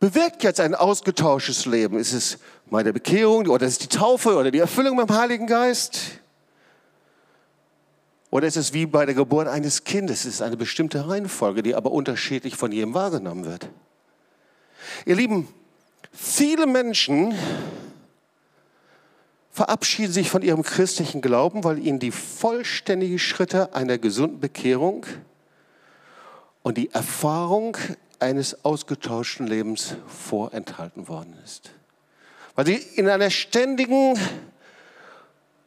bewirkt 0.00 0.42
jetzt 0.42 0.58
ein 0.58 0.74
ausgetauschtes 0.74 1.66
Leben? 1.66 1.98
Ist 1.98 2.14
es 2.14 2.38
meine 2.70 2.94
Bekehrung 2.94 3.46
oder 3.48 3.66
ist 3.66 3.72
es 3.72 3.88
die 3.90 3.94
Taufe 3.94 4.34
oder 4.34 4.50
die 4.50 4.60
Erfüllung 4.60 4.96
dem 4.96 5.14
Heiligen 5.14 5.46
Geist? 5.46 5.98
Oder 8.30 8.46
ist 8.46 8.56
es 8.56 8.72
wie 8.72 8.86
bei 8.86 9.04
der 9.04 9.14
Geburt 9.14 9.48
eines 9.48 9.84
Kindes? 9.84 10.20
Es 10.20 10.36
ist 10.36 10.40
eine 10.40 10.56
bestimmte 10.56 11.06
Reihenfolge, 11.06 11.62
die 11.62 11.74
aber 11.74 11.90
unterschiedlich 11.90 12.56
von 12.56 12.72
jedem 12.72 12.94
wahrgenommen 12.94 13.44
wird. 13.44 13.68
Ihr 15.04 15.16
Lieben, 15.16 15.46
Viele 16.12 16.66
Menschen 16.66 17.34
verabschieden 19.50 20.12
sich 20.12 20.30
von 20.30 20.42
ihrem 20.42 20.62
christlichen 20.62 21.20
Glauben, 21.20 21.64
weil 21.64 21.78
ihnen 21.78 21.98
die 21.98 22.10
vollständigen 22.10 23.18
Schritte 23.18 23.74
einer 23.74 23.98
gesunden 23.98 24.40
Bekehrung 24.40 25.06
und 26.62 26.78
die 26.78 26.90
Erfahrung 26.90 27.76
eines 28.18 28.64
ausgetauschten 28.64 29.46
Lebens 29.46 29.96
vorenthalten 30.06 31.08
worden 31.08 31.36
ist. 31.44 31.70
Weil 32.54 32.66
sie 32.66 32.76
in 32.76 33.08
einer 33.08 33.30
ständigen 33.30 34.18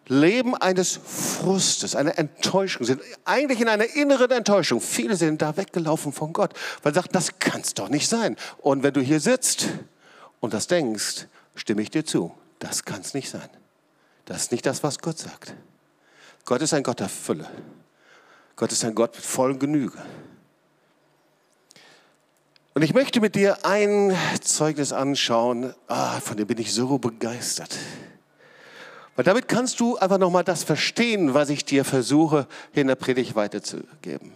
Leben 0.07 0.55
eines 0.55 0.99
Frustes, 1.03 1.95
einer 1.95 2.17
Enttäuschung 2.17 2.85
sind, 2.85 3.01
eigentlich 3.25 3.59
in 3.59 3.67
einer 3.67 3.95
inneren 3.95 4.29
Enttäuschung. 4.29 4.79
Viele 4.79 5.15
sind 5.15 5.41
da 5.41 5.57
weggelaufen 5.57 6.13
von 6.13 6.31
Gott, 6.31 6.53
weil 6.83 6.93
sie 6.93 6.97
sagen, 6.97 7.09
das 7.11 7.39
kann 7.39 7.61
es 7.61 7.73
doch 7.73 7.89
nicht 7.89 8.07
sein. 8.07 8.37
Und 8.59 8.83
wenn 8.83 8.93
du 8.93 9.01
hier 9.01 9.19
sitzt 9.19 9.67
und 10.39 10.53
das 10.53 10.67
denkst, 10.67 11.27
stimme 11.55 11.81
ich 11.81 11.89
dir 11.89 12.05
zu. 12.05 12.35
Das 12.59 12.85
kann 12.85 13.01
es 13.01 13.13
nicht 13.13 13.29
sein. 13.29 13.49
Das 14.25 14.43
ist 14.43 14.51
nicht 14.51 14.65
das, 14.65 14.83
was 14.83 14.99
Gott 14.99 15.17
sagt. 15.17 15.53
Gott 16.45 16.61
ist 16.61 16.73
ein 16.73 16.83
Gott 16.83 16.99
der 16.99 17.09
Fülle. 17.09 17.47
Gott 18.55 18.71
ist 18.71 18.83
ein 18.85 18.95
Gott 18.95 19.15
mit 19.15 19.23
voller 19.23 19.55
Genüge. 19.55 20.01
Und 22.73 22.81
ich 22.81 22.93
möchte 22.93 23.21
mit 23.21 23.35
dir 23.35 23.65
ein 23.65 24.15
Zeugnis 24.41 24.91
anschauen, 24.91 25.73
ah, 25.87 26.19
von 26.19 26.37
dem 26.37 26.47
bin 26.47 26.57
ich 26.57 26.73
so 26.73 26.97
begeistert. 26.97 27.77
Weil 29.15 29.23
damit 29.23 29.47
kannst 29.47 29.79
du 29.79 29.97
einfach 29.97 30.17
nochmal 30.17 30.43
das 30.43 30.63
verstehen, 30.63 31.33
was 31.33 31.49
ich 31.49 31.63
dir 31.63 31.85
versuche, 31.85 32.47
in 32.73 32.87
der 32.87 32.95
Predigt 32.95 33.35
weiterzugeben. 33.35 34.33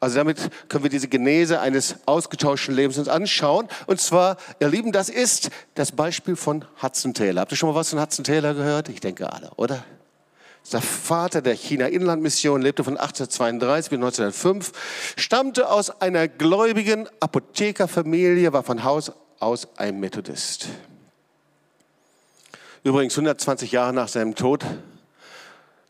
Also 0.00 0.16
damit 0.16 0.38
können 0.68 0.84
wir 0.84 0.90
diese 0.90 1.08
Genese 1.08 1.60
eines 1.60 1.96
ausgetauschten 2.06 2.74
Lebens 2.74 2.98
uns 2.98 3.08
anschauen. 3.08 3.68
Und 3.86 4.00
zwar, 4.00 4.36
ihr 4.60 4.68
Lieben, 4.68 4.92
das 4.92 5.08
ist 5.08 5.50
das 5.74 5.92
Beispiel 5.92 6.36
von 6.36 6.64
Hudson 6.80 7.14
Taylor. 7.14 7.40
Habt 7.40 7.52
ihr 7.52 7.56
schon 7.56 7.68
mal 7.68 7.74
was 7.74 7.90
von 7.90 8.00
Hudson 8.00 8.24
Taylor 8.24 8.54
gehört? 8.54 8.88
Ich 8.88 9.00
denke 9.00 9.32
alle, 9.32 9.50
oder? 9.56 9.84
Der 10.72 10.82
Vater 10.82 11.40
der 11.40 11.54
China-Inlandmission 11.54 12.60
lebte 12.60 12.84
von 12.84 12.98
1832 12.98 13.90
bis 13.90 13.96
1905, 13.96 14.72
stammte 15.16 15.70
aus 15.70 16.02
einer 16.02 16.28
gläubigen 16.28 17.08
Apothekerfamilie, 17.20 18.52
war 18.52 18.62
von 18.62 18.84
Haus 18.84 19.12
aus 19.40 19.68
ein 19.78 19.98
Methodist. 19.98 20.68
Übrigens 22.84 23.14
120 23.14 23.72
Jahre 23.72 23.94
nach 23.94 24.08
seinem 24.08 24.34
Tod 24.34 24.64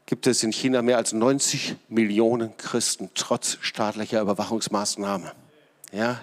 gibt 0.09 0.27
es 0.27 0.43
in 0.43 0.53
China 0.53 0.81
mehr 0.81 0.97
als 0.97 1.13
90 1.13 1.77
Millionen 1.91 2.57
Christen, 2.57 3.11
trotz 3.13 3.59
staatlicher 3.61 4.23
Überwachungsmaßnahmen. 4.23 5.31
Ja? 5.93 6.23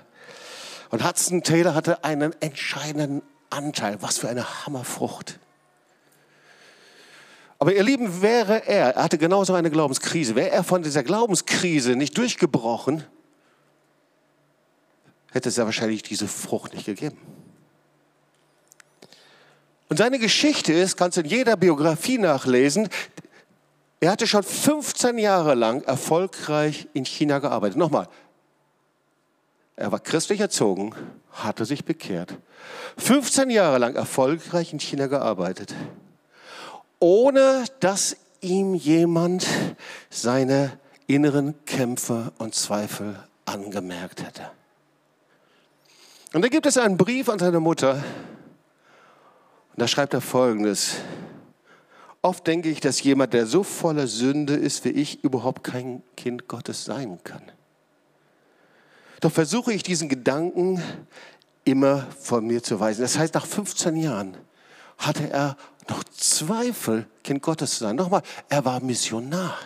Und 0.89 1.07
Hudson 1.07 1.43
Taylor 1.43 1.75
hatte 1.75 2.03
einen 2.03 2.33
entscheidenden 2.41 3.21
Anteil. 3.51 4.01
Was 4.01 4.17
für 4.17 4.27
eine 4.27 4.65
Hammerfrucht. 4.65 5.37
Aber 7.59 7.75
ihr 7.75 7.83
Lieben, 7.83 8.23
wäre 8.23 8.67
er, 8.67 8.95
er 8.95 9.03
hatte 9.03 9.19
genauso 9.19 9.53
eine 9.53 9.69
Glaubenskrise, 9.69 10.35
wäre 10.35 10.49
er 10.49 10.63
von 10.63 10.81
dieser 10.81 11.03
Glaubenskrise 11.03 11.95
nicht 11.95 12.17
durchgebrochen, 12.17 13.03
hätte 15.31 15.49
es 15.49 15.57
ja 15.57 15.65
wahrscheinlich 15.65 16.01
diese 16.01 16.27
Frucht 16.27 16.73
nicht 16.73 16.87
gegeben. 16.87 17.19
Und 19.89 19.97
seine 19.97 20.17
Geschichte 20.17 20.73
ist, 20.73 20.97
kannst 20.97 21.17
du 21.17 21.21
in 21.21 21.27
jeder 21.27 21.55
Biografie 21.55 22.17
nachlesen, 22.17 22.89
er 23.99 24.11
hatte 24.11 24.27
schon 24.27 24.43
15 24.43 25.17
Jahre 25.17 25.55
lang 25.55 25.81
erfolgreich 25.83 26.87
in 26.93 27.05
China 27.05 27.39
gearbeitet. 27.39 27.77
Nochmal, 27.77 28.07
Er 29.77 29.91
war 29.91 29.99
christlich 29.99 30.39
erzogen, 30.39 30.95
hatte 31.31 31.65
sich 31.65 31.83
bekehrt. 31.83 32.37
15 32.97 33.49
Jahre 33.49 33.77
lang 33.77 33.95
erfolgreich 33.95 34.71
in 34.71 34.79
China 34.79 35.07
gearbeitet, 35.07 35.75
ohne 36.99 37.65
dass 37.81 38.15
ihm 38.39 38.73
jemand 38.73 39.45
seine 40.09 40.79
inneren 41.07 41.53
Kämpfe 41.65 42.31
und 42.37 42.55
Zweifel 42.55 43.21
angemerkt 43.45 44.23
hätte. 44.23 44.49
Und 46.33 46.41
da 46.41 46.47
gibt 46.47 46.65
es 46.65 46.77
einen 46.77 46.97
Brief 46.97 47.29
an 47.29 47.39
seine 47.39 47.59
Mutter. 47.59 47.93
Und 47.93 49.81
da 49.81 49.87
schreibt 49.87 50.13
er 50.13 50.21
folgendes. 50.21 50.95
Oft 52.25 52.47
denke 52.47 52.69
ich, 52.69 52.79
dass 52.79 53.03
jemand, 53.03 53.35
der 53.35 53.45
so 53.45 53.61
voller 53.61 54.07
Sünde 54.07 54.55
ist 54.55 54.83
wie 54.83 54.89
ich, 54.89 55.23
überhaupt 55.23 55.63
kein 55.63 56.01
Kind 56.17 56.47
Gottes 56.47 56.83
sein 56.83 57.19
kann. 57.23 57.43
Doch 59.21 59.31
versuche 59.31 59.71
ich 59.71 59.83
diesen 59.83 60.09
Gedanken 60.09 60.81
immer 61.65 62.07
von 62.19 62.47
mir 62.47 62.63
zu 62.63 62.79
weisen. 62.79 63.03
Das 63.03 63.19
heißt, 63.19 63.35
nach 63.35 63.45
15 63.45 63.95
Jahren 63.97 64.35
hatte 64.97 65.29
er 65.29 65.55
noch 65.87 66.03
Zweifel, 66.05 67.05
Kind 67.23 67.43
Gottes 67.43 67.77
zu 67.77 67.83
sein. 67.83 67.95
Nochmal, 67.95 68.23
er 68.49 68.65
war 68.65 68.79
Missionar. 68.79 69.59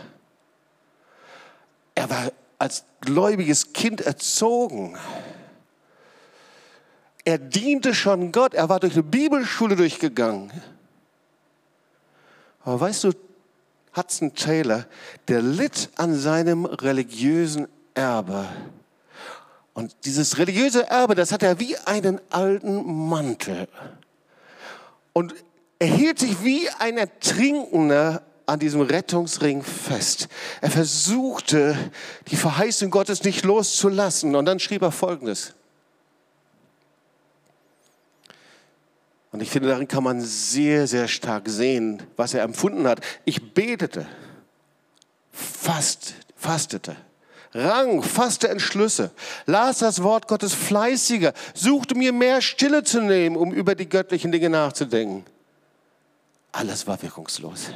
Er 1.95 2.09
war 2.09 2.29
als 2.57 2.83
gläubiges 2.99 3.71
Kind 3.71 4.01
erzogen. 4.01 4.97
Er 7.23 7.37
diente 7.37 7.93
schon 7.93 8.33
Gott. 8.33 8.53
Er 8.53 8.67
war 8.67 8.81
durch 8.81 8.95
eine 8.95 9.03
Bibelschule 9.03 9.77
durchgegangen. 9.77 10.51
Aber 12.63 12.79
weißt 12.79 13.05
du, 13.05 13.11
Hudson 13.95 14.33
Taylor, 14.35 14.85
der 15.27 15.41
litt 15.41 15.89
an 15.95 16.15
seinem 16.15 16.65
religiösen 16.65 17.67
Erbe. 17.93 18.47
Und 19.73 19.95
dieses 20.05 20.37
religiöse 20.37 20.87
Erbe, 20.87 21.15
das 21.15 21.31
hat 21.31 21.43
er 21.43 21.59
wie 21.59 21.77
einen 21.77 22.19
alten 22.29 23.07
Mantel. 23.07 23.67
Und 25.13 25.33
er 25.79 25.87
hielt 25.87 26.19
sich 26.19 26.43
wie 26.43 26.69
ein 26.79 26.97
Ertrinkender 26.97 28.21
an 28.45 28.59
diesem 28.59 28.81
Rettungsring 28.81 29.63
fest. 29.63 30.27
Er 30.59 30.71
versuchte, 30.71 31.77
die 32.27 32.35
Verheißung 32.35 32.89
Gottes 32.89 33.23
nicht 33.23 33.45
loszulassen. 33.45 34.35
Und 34.35 34.45
dann 34.45 34.59
schrieb 34.59 34.81
er 34.81 34.91
Folgendes. 34.91 35.53
Und 39.31 39.41
ich 39.41 39.49
finde, 39.49 39.69
darin 39.69 39.87
kann 39.87 40.03
man 40.03 40.21
sehr, 40.21 40.87
sehr 40.87 41.07
stark 41.07 41.47
sehen, 41.47 42.01
was 42.15 42.33
er 42.33 42.43
empfunden 42.43 42.87
hat. 42.87 43.01
Ich 43.25 43.53
betete, 43.53 44.07
fast, 45.31 46.15
fastete, 46.35 46.95
rang, 47.53 48.01
fasste 48.01 48.49
Entschlüsse, 48.49 49.11
las 49.45 49.79
das 49.79 50.01
Wort 50.01 50.27
Gottes 50.27 50.53
fleißiger, 50.53 51.33
suchte 51.53 51.95
mir 51.95 52.11
mehr 52.11 52.41
Stille 52.41 52.83
zu 52.83 53.01
nehmen, 53.01 53.35
um 53.35 53.53
über 53.53 53.75
die 53.75 53.87
göttlichen 53.87 54.31
Dinge 54.31 54.49
nachzudenken. 54.49 55.25
Alles 56.51 56.87
war 56.87 57.01
wirkungslos. 57.01 57.69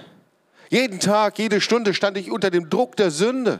Jeden 0.69 1.00
Tag, 1.00 1.38
jede 1.38 1.62
Stunde 1.62 1.93
stand 1.93 2.17
ich 2.17 2.31
unter 2.31 2.50
dem 2.50 2.69
Druck 2.72 2.95
der 2.95 3.12
Sünde. 3.12 3.60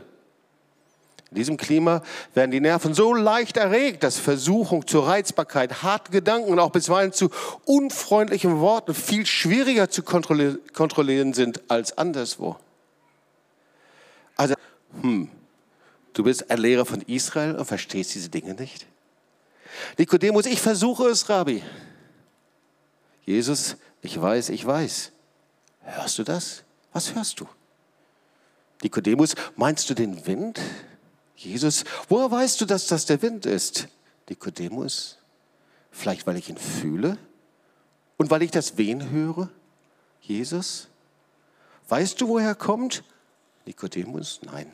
In 1.34 1.38
diesem 1.38 1.56
Klima 1.56 2.00
werden 2.32 2.52
die 2.52 2.60
Nerven 2.60 2.94
so 2.94 3.12
leicht 3.12 3.56
erregt, 3.56 4.04
dass 4.04 4.18
Versuchung 4.18 4.86
zur 4.86 5.08
Reizbarkeit, 5.08 5.82
harte 5.82 6.12
Gedanken 6.12 6.52
und 6.52 6.60
auch 6.60 6.70
bisweilen 6.70 7.12
zu 7.12 7.28
unfreundlichen 7.64 8.60
Worten 8.60 8.94
viel 8.94 9.26
schwieriger 9.26 9.90
zu 9.90 10.04
kontrollieren 10.04 11.32
sind 11.32 11.68
als 11.68 11.98
anderswo. 11.98 12.56
Also, 14.36 14.54
hm, 15.00 15.28
du 16.12 16.22
bist 16.22 16.48
ein 16.52 16.58
Lehrer 16.58 16.86
von 16.86 17.00
Israel 17.00 17.56
und 17.56 17.64
verstehst 17.64 18.14
diese 18.14 18.28
Dinge 18.28 18.54
nicht? 18.54 18.86
Nikodemus, 19.98 20.46
ich 20.46 20.60
versuche 20.60 21.08
es, 21.08 21.28
Rabbi. 21.28 21.64
Jesus, 23.26 23.74
ich 24.02 24.20
weiß, 24.20 24.50
ich 24.50 24.64
weiß. 24.64 25.10
Hörst 25.82 26.16
du 26.16 26.22
das? 26.22 26.62
Was 26.92 27.12
hörst 27.12 27.40
du? 27.40 27.48
Nikodemus, 28.84 29.34
meinst 29.56 29.90
du 29.90 29.94
den 29.94 30.24
Wind? 30.28 30.60
Jesus, 31.36 31.84
woher 32.08 32.30
weißt 32.30 32.60
du, 32.60 32.64
dass 32.64 32.86
das 32.86 33.06
der 33.06 33.20
Wind 33.22 33.46
ist? 33.46 33.88
Nikodemus, 34.28 35.18
vielleicht 35.90 36.26
weil 36.26 36.36
ich 36.36 36.48
ihn 36.48 36.56
fühle 36.56 37.18
und 38.16 38.30
weil 38.30 38.42
ich 38.42 38.50
das 38.50 38.76
Wehen 38.76 39.10
höre? 39.10 39.50
Jesus, 40.20 40.88
weißt 41.88 42.20
du, 42.20 42.28
woher 42.28 42.48
er 42.48 42.54
kommt? 42.54 43.04
Nikodemus, 43.66 44.40
nein. 44.42 44.70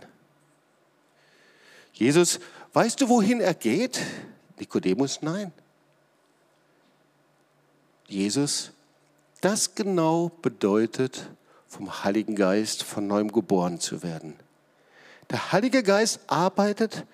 Jesus, 1.93 2.41
weißt 2.73 3.01
du, 3.01 3.09
wohin 3.09 3.41
er 3.41 3.55
geht? 3.55 4.01
Nikodemus, 4.59 5.23
nein. 5.23 5.53
Jesus, 8.07 8.73
das 9.41 9.75
genau 9.75 10.31
bedeutet, 10.43 11.29
vom 11.67 12.03
Heiligen 12.03 12.35
Geist 12.35 12.83
von 12.83 13.07
neuem 13.07 13.31
geboren 13.31 13.79
zu 13.79 14.03
werden. 14.03 14.35
Der 15.31 15.53
Heilige 15.53 15.83
Geist 15.83 16.21
arbeitet 16.27 17.07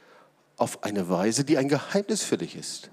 auf 0.56 0.82
eine 0.84 1.08
Weise, 1.08 1.44
die 1.44 1.58
ein 1.58 1.68
Geheimnis 1.68 2.22
für 2.22 2.38
dich 2.38 2.56
ist. 2.56 2.90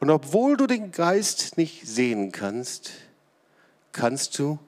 Und 0.00 0.10
obwohl 0.10 0.56
du 0.56 0.66
den 0.66 0.90
Geist 0.90 1.56
nicht 1.58 1.86
sehen 1.86 2.32
kannst, 2.32 2.92
kannst 3.92 4.38
du 4.38 4.58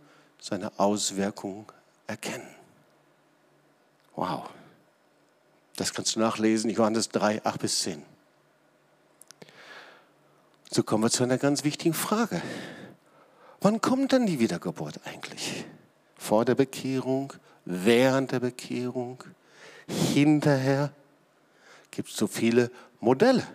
seine 0.40 0.78
Auswirkungen 0.78 1.66
erkennen. 2.06 2.48
Wow. 4.16 4.48
Das 5.76 5.94
kannst 5.94 6.16
du 6.16 6.20
nachlesen, 6.20 6.70
Johannes 6.70 7.08
3, 7.11 7.44
8 7.44 7.61
bis 7.61 7.82
10. 7.82 8.02
So 10.70 10.82
kommen 10.82 11.04
wir 11.04 11.11
zu 11.11 11.22
einer 11.22 11.38
ganz 11.38 11.64
wichtigen 11.64 11.94
Frage. 11.94 12.42
Wann 13.61 13.80
kommt 13.80 14.12
denn 14.12 14.26
die 14.26 14.38
Wiedergeburt 14.38 15.00
eigentlich? 15.04 15.64
Vor 16.16 16.44
der 16.44 16.54
Bekehrung, 16.54 17.32
während 17.68 18.33
der 18.33 18.40
Bekehrung, 18.40 19.22
hinterher 19.87 20.90
gibt 21.90 22.09
es 22.09 22.16
so 22.16 22.26
viele 22.26 22.70
Modelle. 22.98 23.46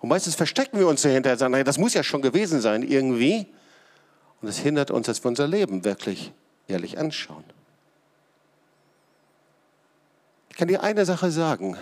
Und 0.00 0.08
meistens 0.08 0.34
verstecken 0.34 0.78
wir 0.80 0.88
uns 0.88 1.02
dahinter 1.02 1.32
und 1.32 1.38
sagen, 1.38 1.64
das 1.64 1.78
muss 1.78 1.94
ja 1.94 2.02
schon 2.02 2.22
gewesen 2.22 2.60
sein 2.60 2.82
irgendwie. 2.82 3.46
Und 4.40 4.48
das 4.48 4.58
hindert 4.58 4.90
uns, 4.90 5.06
dass 5.06 5.22
wir 5.22 5.28
unser 5.28 5.46
Leben 5.46 5.84
wirklich 5.84 6.32
ehrlich 6.66 6.98
anschauen. 6.98 7.44
Ich 10.48 10.56
kann 10.56 10.66
dir 10.66 10.82
eine 10.82 11.06
Sache 11.06 11.30
sagen. 11.30 11.76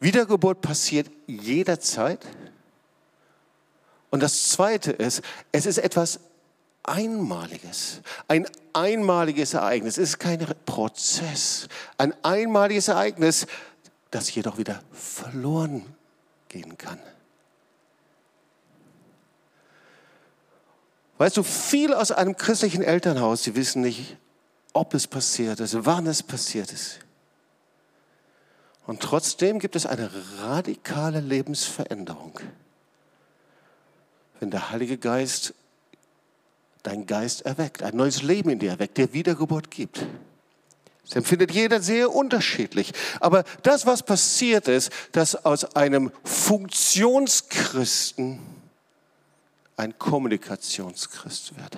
Wiedergeburt 0.00 0.62
passiert 0.62 1.10
jederzeit. 1.26 2.26
Und 4.10 4.22
das 4.22 4.48
Zweite 4.48 4.92
ist, 4.92 5.22
es 5.52 5.66
ist 5.66 5.78
etwas 5.78 6.20
Einmaliges. 6.88 8.00
Ein 8.28 8.46
einmaliges 8.72 9.54
Ereignis. 9.54 9.98
Es 9.98 10.10
ist 10.10 10.18
kein 10.18 10.46
Prozess. 10.64 11.68
Ein 11.98 12.14
einmaliges 12.22 12.88
Ereignis, 12.88 13.46
das 14.10 14.34
jedoch 14.34 14.58
wieder 14.58 14.80
verloren 14.92 15.84
gehen 16.48 16.78
kann. 16.78 16.98
Weißt 21.18 21.36
du, 21.36 21.42
viele 21.42 21.98
aus 21.98 22.12
einem 22.12 22.36
christlichen 22.36 22.82
Elternhaus, 22.82 23.42
sie 23.42 23.56
wissen 23.56 23.82
nicht, 23.82 24.16
ob 24.72 24.92
es 24.92 25.06
passiert 25.06 25.60
ist, 25.60 25.86
wann 25.86 26.06
es 26.06 26.22
passiert 26.22 26.72
ist. 26.72 26.98
Und 28.86 29.00
trotzdem 29.00 29.58
gibt 29.58 29.74
es 29.74 29.86
eine 29.86 30.10
radikale 30.40 31.20
Lebensveränderung, 31.20 32.38
wenn 34.38 34.50
der 34.50 34.70
Heilige 34.70 34.98
Geist 34.98 35.54
dein 36.86 37.06
Geist 37.06 37.42
erweckt, 37.42 37.82
ein 37.82 37.96
neues 37.96 38.22
Leben 38.22 38.50
in 38.50 38.58
dir 38.58 38.70
erweckt, 38.70 38.98
der 38.98 39.12
Wiedergeburt 39.12 39.70
gibt. 39.70 40.06
Das 41.04 41.16
empfindet 41.16 41.52
jeder 41.52 41.80
sehr 41.80 42.14
unterschiedlich. 42.14 42.92
Aber 43.20 43.44
das, 43.62 43.86
was 43.86 44.02
passiert 44.02 44.68
ist, 44.68 44.90
dass 45.12 45.44
aus 45.44 45.76
einem 45.76 46.10
Funktionschristen 46.24 48.40
ein 49.76 49.98
Kommunikationschrist 49.98 51.56
wird. 51.56 51.76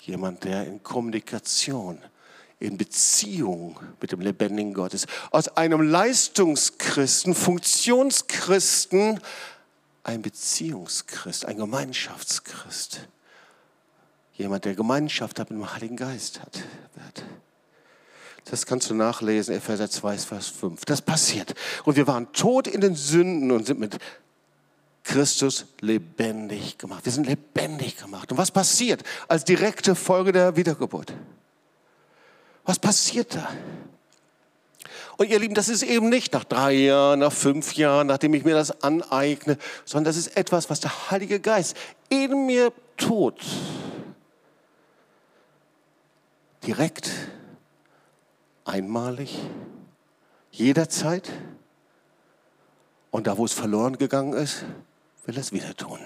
Jemand, 0.00 0.44
der 0.44 0.66
in 0.66 0.82
Kommunikation, 0.82 1.98
in 2.58 2.76
Beziehung 2.76 3.78
mit 4.00 4.10
dem 4.10 4.20
lebendigen 4.20 4.74
Gott 4.74 4.94
ist. 4.94 5.06
Aus 5.30 5.56
einem 5.56 5.82
Leistungschristen, 5.82 7.34
Funktionschristen, 7.34 9.20
ein 10.02 10.22
Beziehungschrist, 10.22 11.44
ein 11.44 11.56
Gemeinschaftschrist. 11.56 13.06
Jemand, 14.34 14.64
der 14.64 14.74
Gemeinschaft 14.74 15.38
hat 15.38 15.50
mit 15.50 15.58
dem 15.58 15.72
Heiligen 15.72 15.96
Geist 15.96 16.40
hat. 16.40 16.62
Das 18.44 18.66
kannst 18.66 18.90
du 18.90 18.94
nachlesen, 18.94 19.54
Epheser 19.54 19.88
2, 19.88 20.18
Vers 20.18 20.48
5. 20.48 20.84
Das 20.84 21.00
passiert. 21.00 21.54
Und 21.84 21.96
wir 21.96 22.06
waren 22.06 22.32
tot 22.32 22.66
in 22.66 22.80
den 22.80 22.96
Sünden 22.96 23.52
und 23.52 23.66
sind 23.66 23.78
mit 23.78 23.98
Christus 25.04 25.66
lebendig 25.80 26.78
gemacht. 26.78 27.04
Wir 27.04 27.12
sind 27.12 27.26
lebendig 27.26 27.96
gemacht. 27.96 28.30
Und 28.30 28.38
was 28.38 28.50
passiert 28.50 29.02
als 29.28 29.44
direkte 29.44 29.94
Folge 29.94 30.32
der 30.32 30.56
Wiedergeburt? 30.56 31.12
Was 32.64 32.78
passiert 32.78 33.34
da? 33.34 33.48
Und 35.16 35.28
ihr 35.28 35.38
Lieben, 35.38 35.54
das 35.54 35.68
ist 35.68 35.82
eben 35.82 36.08
nicht 36.08 36.32
nach 36.32 36.44
drei 36.44 36.72
Jahren, 36.72 37.20
nach 37.20 37.32
fünf 37.32 37.74
Jahren, 37.74 38.06
nachdem 38.06 38.34
ich 38.34 38.44
mir 38.44 38.54
das 38.54 38.82
aneigne, 38.82 39.58
sondern 39.84 40.04
das 40.04 40.16
ist 40.16 40.36
etwas, 40.36 40.70
was 40.70 40.80
der 40.80 41.10
Heilige 41.10 41.38
Geist 41.38 41.76
in 42.08 42.46
mir 42.46 42.72
tut. 42.96 43.40
Direkt, 46.66 47.10
einmalig, 48.64 49.38
jederzeit. 50.50 51.30
Und 53.10 53.26
da, 53.26 53.36
wo 53.36 53.44
es 53.44 53.52
verloren 53.52 53.98
gegangen 53.98 54.32
ist, 54.32 54.64
will 55.26 55.36
er 55.36 55.40
es 55.40 55.52
wieder 55.52 55.74
tun. 55.74 55.98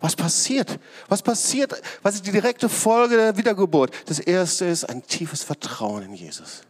Was 0.00 0.16
passiert? 0.16 0.78
Was 1.08 1.22
passiert? 1.22 1.80
Was 2.02 2.14
ist 2.14 2.26
die 2.26 2.32
direkte 2.32 2.68
Folge 2.68 3.16
der 3.16 3.36
Wiedergeburt? 3.36 3.92
Das 4.06 4.18
erste 4.18 4.64
ist 4.64 4.84
ein 4.84 5.02
tiefes 5.02 5.42
Vertrauen 5.42 6.02
in 6.02 6.14
Jesus. 6.14 6.62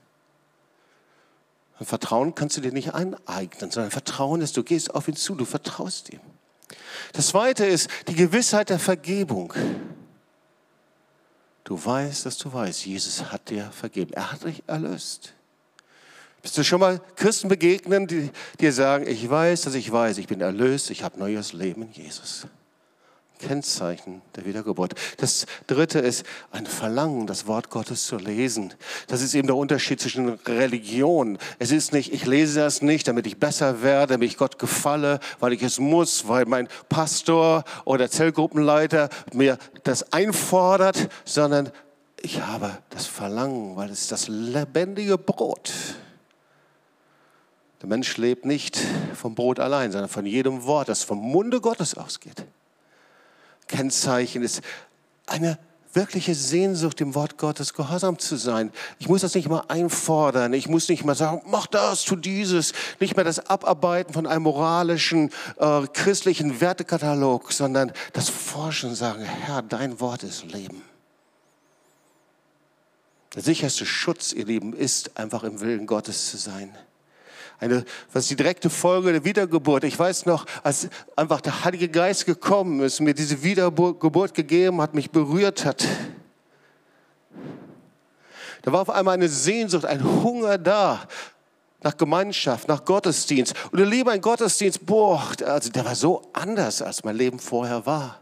Und 1.78 1.86
Vertrauen 1.86 2.34
kannst 2.34 2.56
du 2.56 2.60
dir 2.60 2.72
nicht 2.72 2.92
aneignen, 2.92 3.70
sondern 3.70 3.90
Vertrauen 3.90 4.42
ist, 4.42 4.56
du 4.56 4.62
gehst 4.62 4.94
auf 4.94 5.08
ihn 5.08 5.16
zu, 5.16 5.34
du 5.34 5.44
vertraust 5.44 6.12
ihm. 6.12 6.20
Das 7.12 7.28
zweite 7.28 7.64
ist 7.64 7.88
die 8.08 8.14
Gewissheit 8.14 8.68
der 8.68 8.78
Vergebung. 8.78 9.54
Du 11.70 11.78
weißt, 11.80 12.26
dass 12.26 12.36
du 12.36 12.52
weißt, 12.52 12.84
Jesus 12.84 13.30
hat 13.30 13.48
dir 13.48 13.70
vergeben. 13.70 14.12
Er 14.12 14.32
hat 14.32 14.42
dich 14.42 14.60
erlöst. 14.66 15.34
Bist 16.42 16.58
du 16.58 16.64
schon 16.64 16.80
mal 16.80 17.00
Christen 17.14 17.48
begegnen, 17.48 18.08
die 18.08 18.32
dir 18.58 18.72
sagen, 18.72 19.06
ich 19.06 19.30
weiß, 19.30 19.60
dass 19.60 19.74
ich 19.74 19.92
weiß, 19.92 20.18
ich 20.18 20.26
bin 20.26 20.40
erlöst, 20.40 20.90
ich 20.90 21.04
habe 21.04 21.16
neues 21.16 21.52
Leben 21.52 21.82
in 21.82 21.92
Jesus. 21.92 22.48
Kennzeichen 23.40 24.22
der 24.36 24.44
Wiedergeburt. 24.44 24.94
Das 25.16 25.46
dritte 25.66 25.98
ist 25.98 26.24
ein 26.52 26.66
Verlangen, 26.66 27.26
das 27.26 27.46
Wort 27.46 27.70
Gottes 27.70 28.06
zu 28.06 28.16
lesen. 28.16 28.72
Das 29.08 29.22
ist 29.22 29.34
eben 29.34 29.48
der 29.48 29.56
Unterschied 29.56 30.00
zwischen 30.00 30.28
Religion. 30.46 31.38
Es 31.58 31.72
ist 31.72 31.92
nicht, 31.92 32.12
ich 32.12 32.26
lese 32.26 32.60
das 32.60 32.82
nicht, 32.82 33.08
damit 33.08 33.26
ich 33.26 33.38
besser 33.38 33.82
werde, 33.82 34.14
damit 34.14 34.30
ich 34.30 34.36
Gott 34.36 34.58
gefalle, 34.58 35.20
weil 35.40 35.52
ich 35.52 35.62
es 35.62 35.78
muss, 35.78 36.28
weil 36.28 36.46
mein 36.46 36.68
Pastor 36.88 37.64
oder 37.84 38.10
Zellgruppenleiter 38.10 39.08
mir 39.32 39.58
das 39.84 40.12
einfordert, 40.12 41.08
sondern 41.24 41.70
ich 42.22 42.42
habe 42.42 42.78
das 42.90 43.06
Verlangen, 43.06 43.76
weil 43.76 43.90
es 43.90 44.08
das 44.08 44.28
lebendige 44.28 45.16
Brot. 45.16 45.72
Der 47.80 47.88
Mensch 47.88 48.18
lebt 48.18 48.44
nicht 48.44 48.78
vom 49.14 49.34
Brot 49.34 49.58
allein, 49.58 49.90
sondern 49.90 50.10
von 50.10 50.26
jedem 50.26 50.64
Wort, 50.64 50.90
das 50.90 51.02
vom 51.02 51.18
Munde 51.18 51.60
Gottes 51.60 51.94
ausgeht. 51.94 52.44
Kennzeichen 53.70 54.42
ist 54.42 54.62
eine 55.26 55.58
wirkliche 55.92 56.34
Sehnsucht, 56.34 57.00
dem 57.00 57.14
Wort 57.14 57.38
Gottes 57.38 57.74
gehorsam 57.74 58.18
zu 58.18 58.36
sein. 58.36 58.72
Ich 58.98 59.08
muss 59.08 59.22
das 59.22 59.34
nicht 59.34 59.48
mal 59.48 59.64
einfordern. 59.68 60.52
Ich 60.52 60.68
muss 60.68 60.88
nicht 60.88 61.04
mal 61.04 61.14
sagen, 61.14 61.42
mach 61.46 61.66
das, 61.66 62.04
tu 62.04 62.16
dieses. 62.16 62.72
Nicht 63.00 63.16
mehr 63.16 63.24
das 63.24 63.46
Abarbeiten 63.46 64.12
von 64.12 64.26
einem 64.26 64.42
moralischen, 64.42 65.30
äh, 65.58 65.86
christlichen 65.92 66.60
Wertekatalog, 66.60 67.52
sondern 67.52 67.92
das 68.12 68.28
Forschen 68.28 68.94
sagen, 68.94 69.22
Herr, 69.22 69.62
dein 69.62 70.00
Wort 70.00 70.22
ist 70.22 70.44
Leben. 70.52 70.82
Der 73.34 73.42
sicherste 73.42 73.86
Schutz, 73.86 74.32
ihr 74.32 74.46
Lieben, 74.46 74.72
ist 74.72 75.16
einfach 75.16 75.44
im 75.44 75.60
Willen 75.60 75.86
Gottes 75.86 76.30
zu 76.30 76.36
sein 76.36 76.76
eine, 77.60 77.84
was 78.12 78.26
die 78.26 78.36
direkte 78.36 78.70
Folge 78.70 79.12
der 79.12 79.24
Wiedergeburt. 79.24 79.84
Ich 79.84 79.98
weiß 79.98 80.26
noch, 80.26 80.46
als 80.62 80.88
einfach 81.14 81.40
der 81.40 81.64
Heilige 81.64 81.88
Geist 81.88 82.26
gekommen 82.26 82.80
ist, 82.80 83.00
mir 83.00 83.14
diese 83.14 83.42
Wiedergeburt 83.42 84.34
gegeben 84.34 84.80
hat, 84.80 84.94
mich 84.94 85.10
berührt 85.10 85.64
hat. 85.64 85.86
Da 88.62 88.72
war 88.72 88.80
auf 88.80 88.90
einmal 88.90 89.14
eine 89.14 89.28
Sehnsucht, 89.28 89.84
ein 89.84 90.02
Hunger 90.02 90.58
da 90.58 91.00
nach 91.82 91.96
Gemeinschaft, 91.96 92.68
nach 92.68 92.84
Gottesdienst. 92.84 93.54
Und 93.72 93.78
ihr 93.78 93.86
Liebe, 93.86 94.10
ein 94.10 94.20
Gottesdienst, 94.20 94.84
boah, 94.84 95.22
also 95.44 95.70
der 95.70 95.84
war 95.84 95.94
so 95.94 96.22
anders, 96.32 96.82
als 96.82 97.04
mein 97.04 97.16
Leben 97.16 97.38
vorher 97.38 97.86
war. 97.86 98.20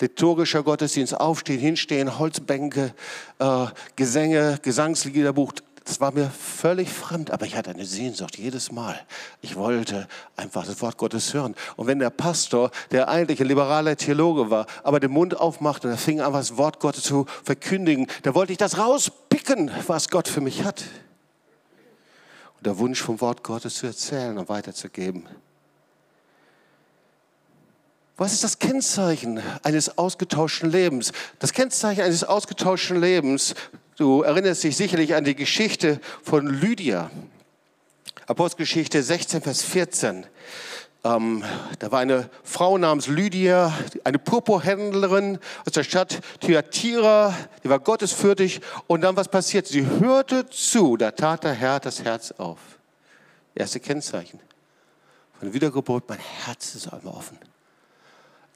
Liturgischer 0.00 0.62
Gottesdienst, 0.62 1.18
aufstehen, 1.18 1.58
hinstehen, 1.58 2.18
Holzbänke, 2.18 2.94
äh, 3.38 3.66
Gesänge, 3.94 4.58
Gesangsliederbuch, 4.60 5.52
das 5.86 6.00
war 6.00 6.10
mir 6.10 6.28
völlig 6.30 6.90
fremd, 6.90 7.30
aber 7.30 7.46
ich 7.46 7.54
hatte 7.54 7.70
eine 7.70 7.84
Sehnsucht 7.84 8.36
jedes 8.38 8.72
Mal. 8.72 9.00
Ich 9.40 9.54
wollte 9.54 10.08
einfach 10.34 10.66
das 10.66 10.82
Wort 10.82 10.98
Gottes 10.98 11.32
hören. 11.32 11.54
Und 11.76 11.86
wenn 11.86 12.00
der 12.00 12.10
Pastor, 12.10 12.72
der 12.90 13.08
eigentlich 13.08 13.40
ein 13.40 13.46
liberaler 13.46 13.96
Theologe 13.96 14.50
war, 14.50 14.66
aber 14.82 14.98
den 14.98 15.12
Mund 15.12 15.38
aufmachte 15.38 15.86
und 15.86 15.94
er 15.94 15.98
fing 15.98 16.20
an, 16.20 16.32
das 16.32 16.56
Wort 16.56 16.80
Gottes 16.80 17.04
zu 17.04 17.26
verkündigen, 17.44 18.08
da 18.24 18.34
wollte 18.34 18.50
ich 18.50 18.58
das 18.58 18.78
rauspicken, 18.78 19.70
was 19.86 20.08
Gott 20.08 20.26
für 20.26 20.40
mich 20.40 20.64
hat. 20.64 20.82
Und 22.56 22.66
der 22.66 22.78
Wunsch 22.78 23.00
vom 23.00 23.20
Wort 23.20 23.44
Gottes 23.44 23.76
zu 23.76 23.86
erzählen 23.86 24.36
und 24.38 24.48
weiterzugeben. 24.48 25.28
Was 28.16 28.32
ist 28.32 28.42
das 28.42 28.58
Kennzeichen 28.58 29.40
eines 29.62 29.98
ausgetauschten 29.98 30.68
Lebens? 30.68 31.12
Das 31.38 31.52
Kennzeichen 31.52 32.00
eines 32.00 32.24
ausgetauschten 32.24 33.00
Lebens 33.00 33.54
Du 33.96 34.20
erinnerst 34.20 34.62
dich 34.62 34.76
sicherlich 34.76 35.14
an 35.14 35.24
die 35.24 35.34
Geschichte 35.34 36.00
von 36.22 36.46
Lydia. 36.46 37.10
Apostelgeschichte 38.26 39.02
16, 39.02 39.40
Vers 39.40 39.62
14. 39.62 40.26
Ähm, 41.02 41.42
da 41.78 41.90
war 41.90 42.00
eine 42.00 42.28
Frau 42.42 42.76
namens 42.76 43.06
Lydia, 43.06 43.72
eine 44.04 44.18
Purpurhändlerin 44.18 45.38
aus 45.64 45.72
der 45.72 45.82
Stadt 45.82 46.20
Thyatira, 46.40 47.34
die 47.64 47.70
war 47.70 47.78
gottesfürchtig. 47.78 48.60
Und 48.86 49.00
dann 49.00 49.16
was 49.16 49.28
passiert? 49.28 49.66
Sie 49.66 49.86
hörte 49.86 50.46
zu, 50.50 50.98
da 50.98 51.12
tat 51.12 51.44
der 51.44 51.54
Herr 51.54 51.80
das 51.80 52.04
Herz 52.04 52.32
auf. 52.32 52.58
Erste 53.54 53.80
Kennzeichen 53.80 54.40
von 55.40 55.54
Wiedergeburt, 55.54 56.06
mein 56.06 56.18
Herz 56.18 56.74
ist 56.74 56.92
einmal 56.92 57.14
offen. 57.14 57.38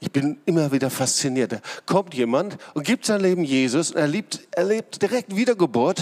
Ich 0.03 0.11
bin 0.11 0.41
immer 0.45 0.71
wieder 0.71 0.89
fasziniert. 0.89 1.51
Da 1.51 1.61
kommt 1.85 2.15
jemand 2.15 2.57
und 2.73 2.83
gibt 2.83 3.05
sein 3.05 3.21
Leben 3.21 3.43
Jesus 3.43 3.91
und 3.91 3.97
erlebt, 3.97 4.47
erlebt 4.51 4.99
direkt 4.99 5.35
Wiedergeburt. 5.35 6.01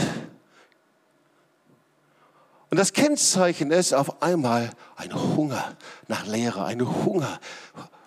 Und 2.69 2.77
das 2.77 2.93
Kennzeichen 2.93 3.71
ist 3.71 3.93
auf 3.93 4.21
einmal 4.21 4.69
ein 4.95 5.13
Hunger 5.13 5.75
nach 6.07 6.25
Lehre, 6.25 6.63
ein 6.63 6.79
Hunger, 7.05 7.41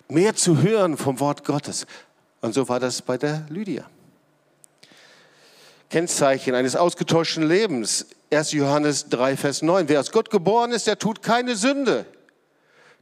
mehr 0.09 0.35
zu 0.35 0.63
hören 0.63 0.97
vom 0.97 1.19
Wort 1.19 1.45
Gottes. 1.45 1.85
Und 2.41 2.55
so 2.55 2.67
war 2.67 2.79
das 2.79 3.03
bei 3.03 3.17
der 3.17 3.45
Lydia. 3.49 3.85
Kennzeichen 5.91 6.55
eines 6.55 6.75
ausgetauschten 6.75 7.47
Lebens. 7.47 8.07
1. 8.31 8.53
Johannes 8.53 9.09
3, 9.09 9.37
Vers 9.37 9.61
9. 9.61 9.87
Wer 9.89 9.99
aus 9.99 10.11
Gott 10.11 10.31
geboren 10.31 10.71
ist, 10.71 10.87
der 10.87 10.97
tut 10.97 11.21
keine 11.21 11.55
Sünde. 11.55 12.07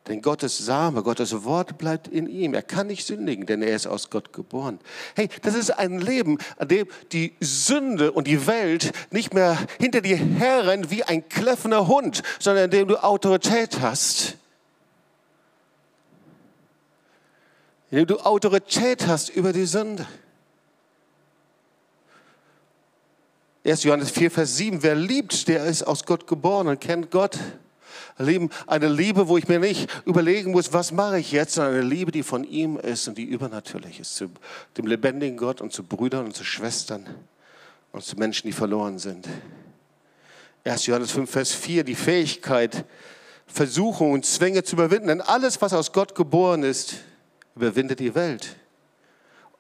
Denn 0.08 0.22
Gottes 0.22 0.58
Same, 0.58 1.04
Gottes 1.04 1.44
Wort 1.44 1.78
bleibt 1.78 2.08
in 2.08 2.28
ihm. 2.28 2.56
Er 2.56 2.64
kann 2.64 2.88
nicht 2.88 3.06
sündigen, 3.06 3.46
denn 3.46 3.62
er 3.62 3.76
ist 3.76 3.86
aus 3.86 4.10
Gott 4.10 4.34
geboren. 4.34 4.80
Hey, 5.16 5.30
das 5.44 5.54
ist 5.54 5.70
ein 5.70 6.00
Leben, 6.00 6.40
an 6.58 6.68
dem 6.70 6.88
die 7.12 7.36
Sünde 7.40 8.12
und 8.12 8.26
die 8.26 8.48
Welt 8.48 8.94
nicht 9.12 9.34
mehr 9.34 9.58
hinter 9.80 10.02
dir 10.02 10.18
herrennt 10.18 10.90
wie 10.90 11.04
ein 11.04 11.30
kläffender 11.30 11.88
Hund, 11.88 12.24
sondern 12.40 12.66
in 12.66 12.72
dem 12.72 12.88
du 12.88 13.04
Autorität 13.04 13.80
hast. 13.80 14.38
In 17.92 18.00
dem 18.00 18.08
du 18.08 18.18
Autorität 18.20 19.06
hast 19.06 19.30
über 19.30 19.54
die 19.54 19.66
Sünde. 19.66 20.08
1. 23.64 23.84
Johannes 23.84 24.10
4, 24.10 24.32
Vers 24.32 24.58
7. 24.58 24.82
Wer 24.82 24.96
liebt, 24.96 25.48
der 25.48 25.66
ist 25.66 25.84
aus 25.84 26.06
Gott 26.06 26.26
geboren 26.26 26.68
und 26.68 26.82
kennt 26.82 27.12
Gott. 27.12 27.38
Lieben, 28.22 28.50
eine 28.68 28.88
Liebe, 28.88 29.28
wo 29.28 29.38
ich 29.38 29.48
mir 29.48 29.60
nicht 29.60 29.90
überlegen 30.06 30.52
muss, 30.52 30.74
was 30.74 30.92
mache 30.92 31.20
ich 31.20 31.32
jetzt, 31.32 31.54
sondern 31.54 31.76
eine 31.76 31.84
Liebe, 31.84 32.12
die 32.12 32.24
von 32.24 32.44
ihm 32.44 32.78
ist 32.78 33.08
und 33.08 33.18
die 33.18 33.24
übernatürlich 33.24 34.00
ist, 34.00 34.16
zu 34.16 34.30
dem 34.78 34.88
lebendigen 34.88 35.38
Gott 35.38 35.62
und 35.62 35.74
zu 35.74 35.84
Brüdern 35.84 36.26
und 36.26 36.36
zu 36.36 36.44
Schwestern 36.44 37.08
und 37.92 38.04
zu 38.04 38.16
Menschen, 38.18 38.48
die 38.48 38.54
verloren 38.54 39.00
sind. 39.00 39.28
1. 40.64 40.86
Johannes 40.86 41.12
5, 41.12 41.30
Vers 41.30 41.52
4, 41.54 41.84
die 41.84 41.96
Fähigkeit, 41.96 42.86
Versuchungen 43.48 44.14
und 44.14 44.26
Zwänge 44.26 44.64
zu 44.64 44.76
überwinden. 44.76 45.08
Denn 45.08 45.22
alles, 45.22 45.62
was 45.62 45.74
aus 45.74 45.92
Gott 45.92 46.16
geboren 46.16 46.64
ist, 46.64 46.96
überwindet 47.56 48.00
die 48.00 48.14
Welt. 48.16 48.56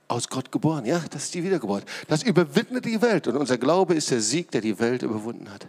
Aus 0.07 0.27
Gott 0.27 0.51
geboren, 0.51 0.85
ja, 0.85 1.01
das 1.09 1.23
ist 1.23 1.33
die 1.33 1.43
Wiedergeburt. 1.43 1.85
Das 2.07 2.21
überwindet 2.23 2.85
die 2.85 3.01
Welt. 3.01 3.27
Und 3.27 3.37
unser 3.37 3.57
Glaube 3.57 3.95
ist 3.95 4.11
der 4.11 4.21
Sieg, 4.21 4.51
der 4.51 4.61
die 4.61 4.77
Welt 4.79 5.03
überwunden 5.03 5.51
hat. 5.51 5.65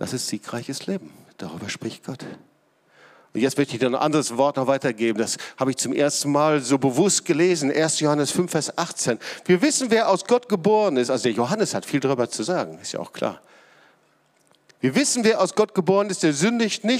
Das 0.00 0.14
ist 0.14 0.28
siegreiches 0.28 0.86
Leben. 0.86 1.12
Darüber 1.36 1.68
spricht 1.68 2.06
Gott. 2.06 2.24
Und 3.34 3.40
jetzt 3.42 3.58
möchte 3.58 3.74
ich 3.74 3.80
dir 3.80 3.86
ein 3.86 3.94
anderes 3.94 4.34
Wort 4.38 4.56
noch 4.56 4.66
weitergeben. 4.66 5.18
Das 5.18 5.36
habe 5.58 5.72
ich 5.72 5.76
zum 5.76 5.92
ersten 5.92 6.32
Mal 6.32 6.62
so 6.62 6.78
bewusst 6.78 7.26
gelesen. 7.26 7.70
1. 7.70 8.00
Johannes 8.00 8.30
5, 8.30 8.50
Vers 8.50 8.78
18. 8.78 9.18
Wir 9.44 9.60
wissen, 9.60 9.90
wer 9.90 10.08
aus 10.08 10.24
Gott 10.24 10.48
geboren 10.48 10.96
ist. 10.96 11.10
Also 11.10 11.24
der 11.24 11.32
Johannes 11.32 11.74
hat 11.74 11.84
viel 11.84 12.00
darüber 12.00 12.30
zu 12.30 12.42
sagen, 12.42 12.78
ist 12.80 12.92
ja 12.92 13.00
auch 13.00 13.12
klar. 13.12 13.42
Wir 14.80 14.94
wissen, 14.94 15.22
wer 15.22 15.38
aus 15.38 15.54
Gott 15.54 15.74
geboren 15.74 16.08
ist, 16.08 16.22
der 16.22 16.32
sündigt 16.32 16.82
nicht 16.82 16.84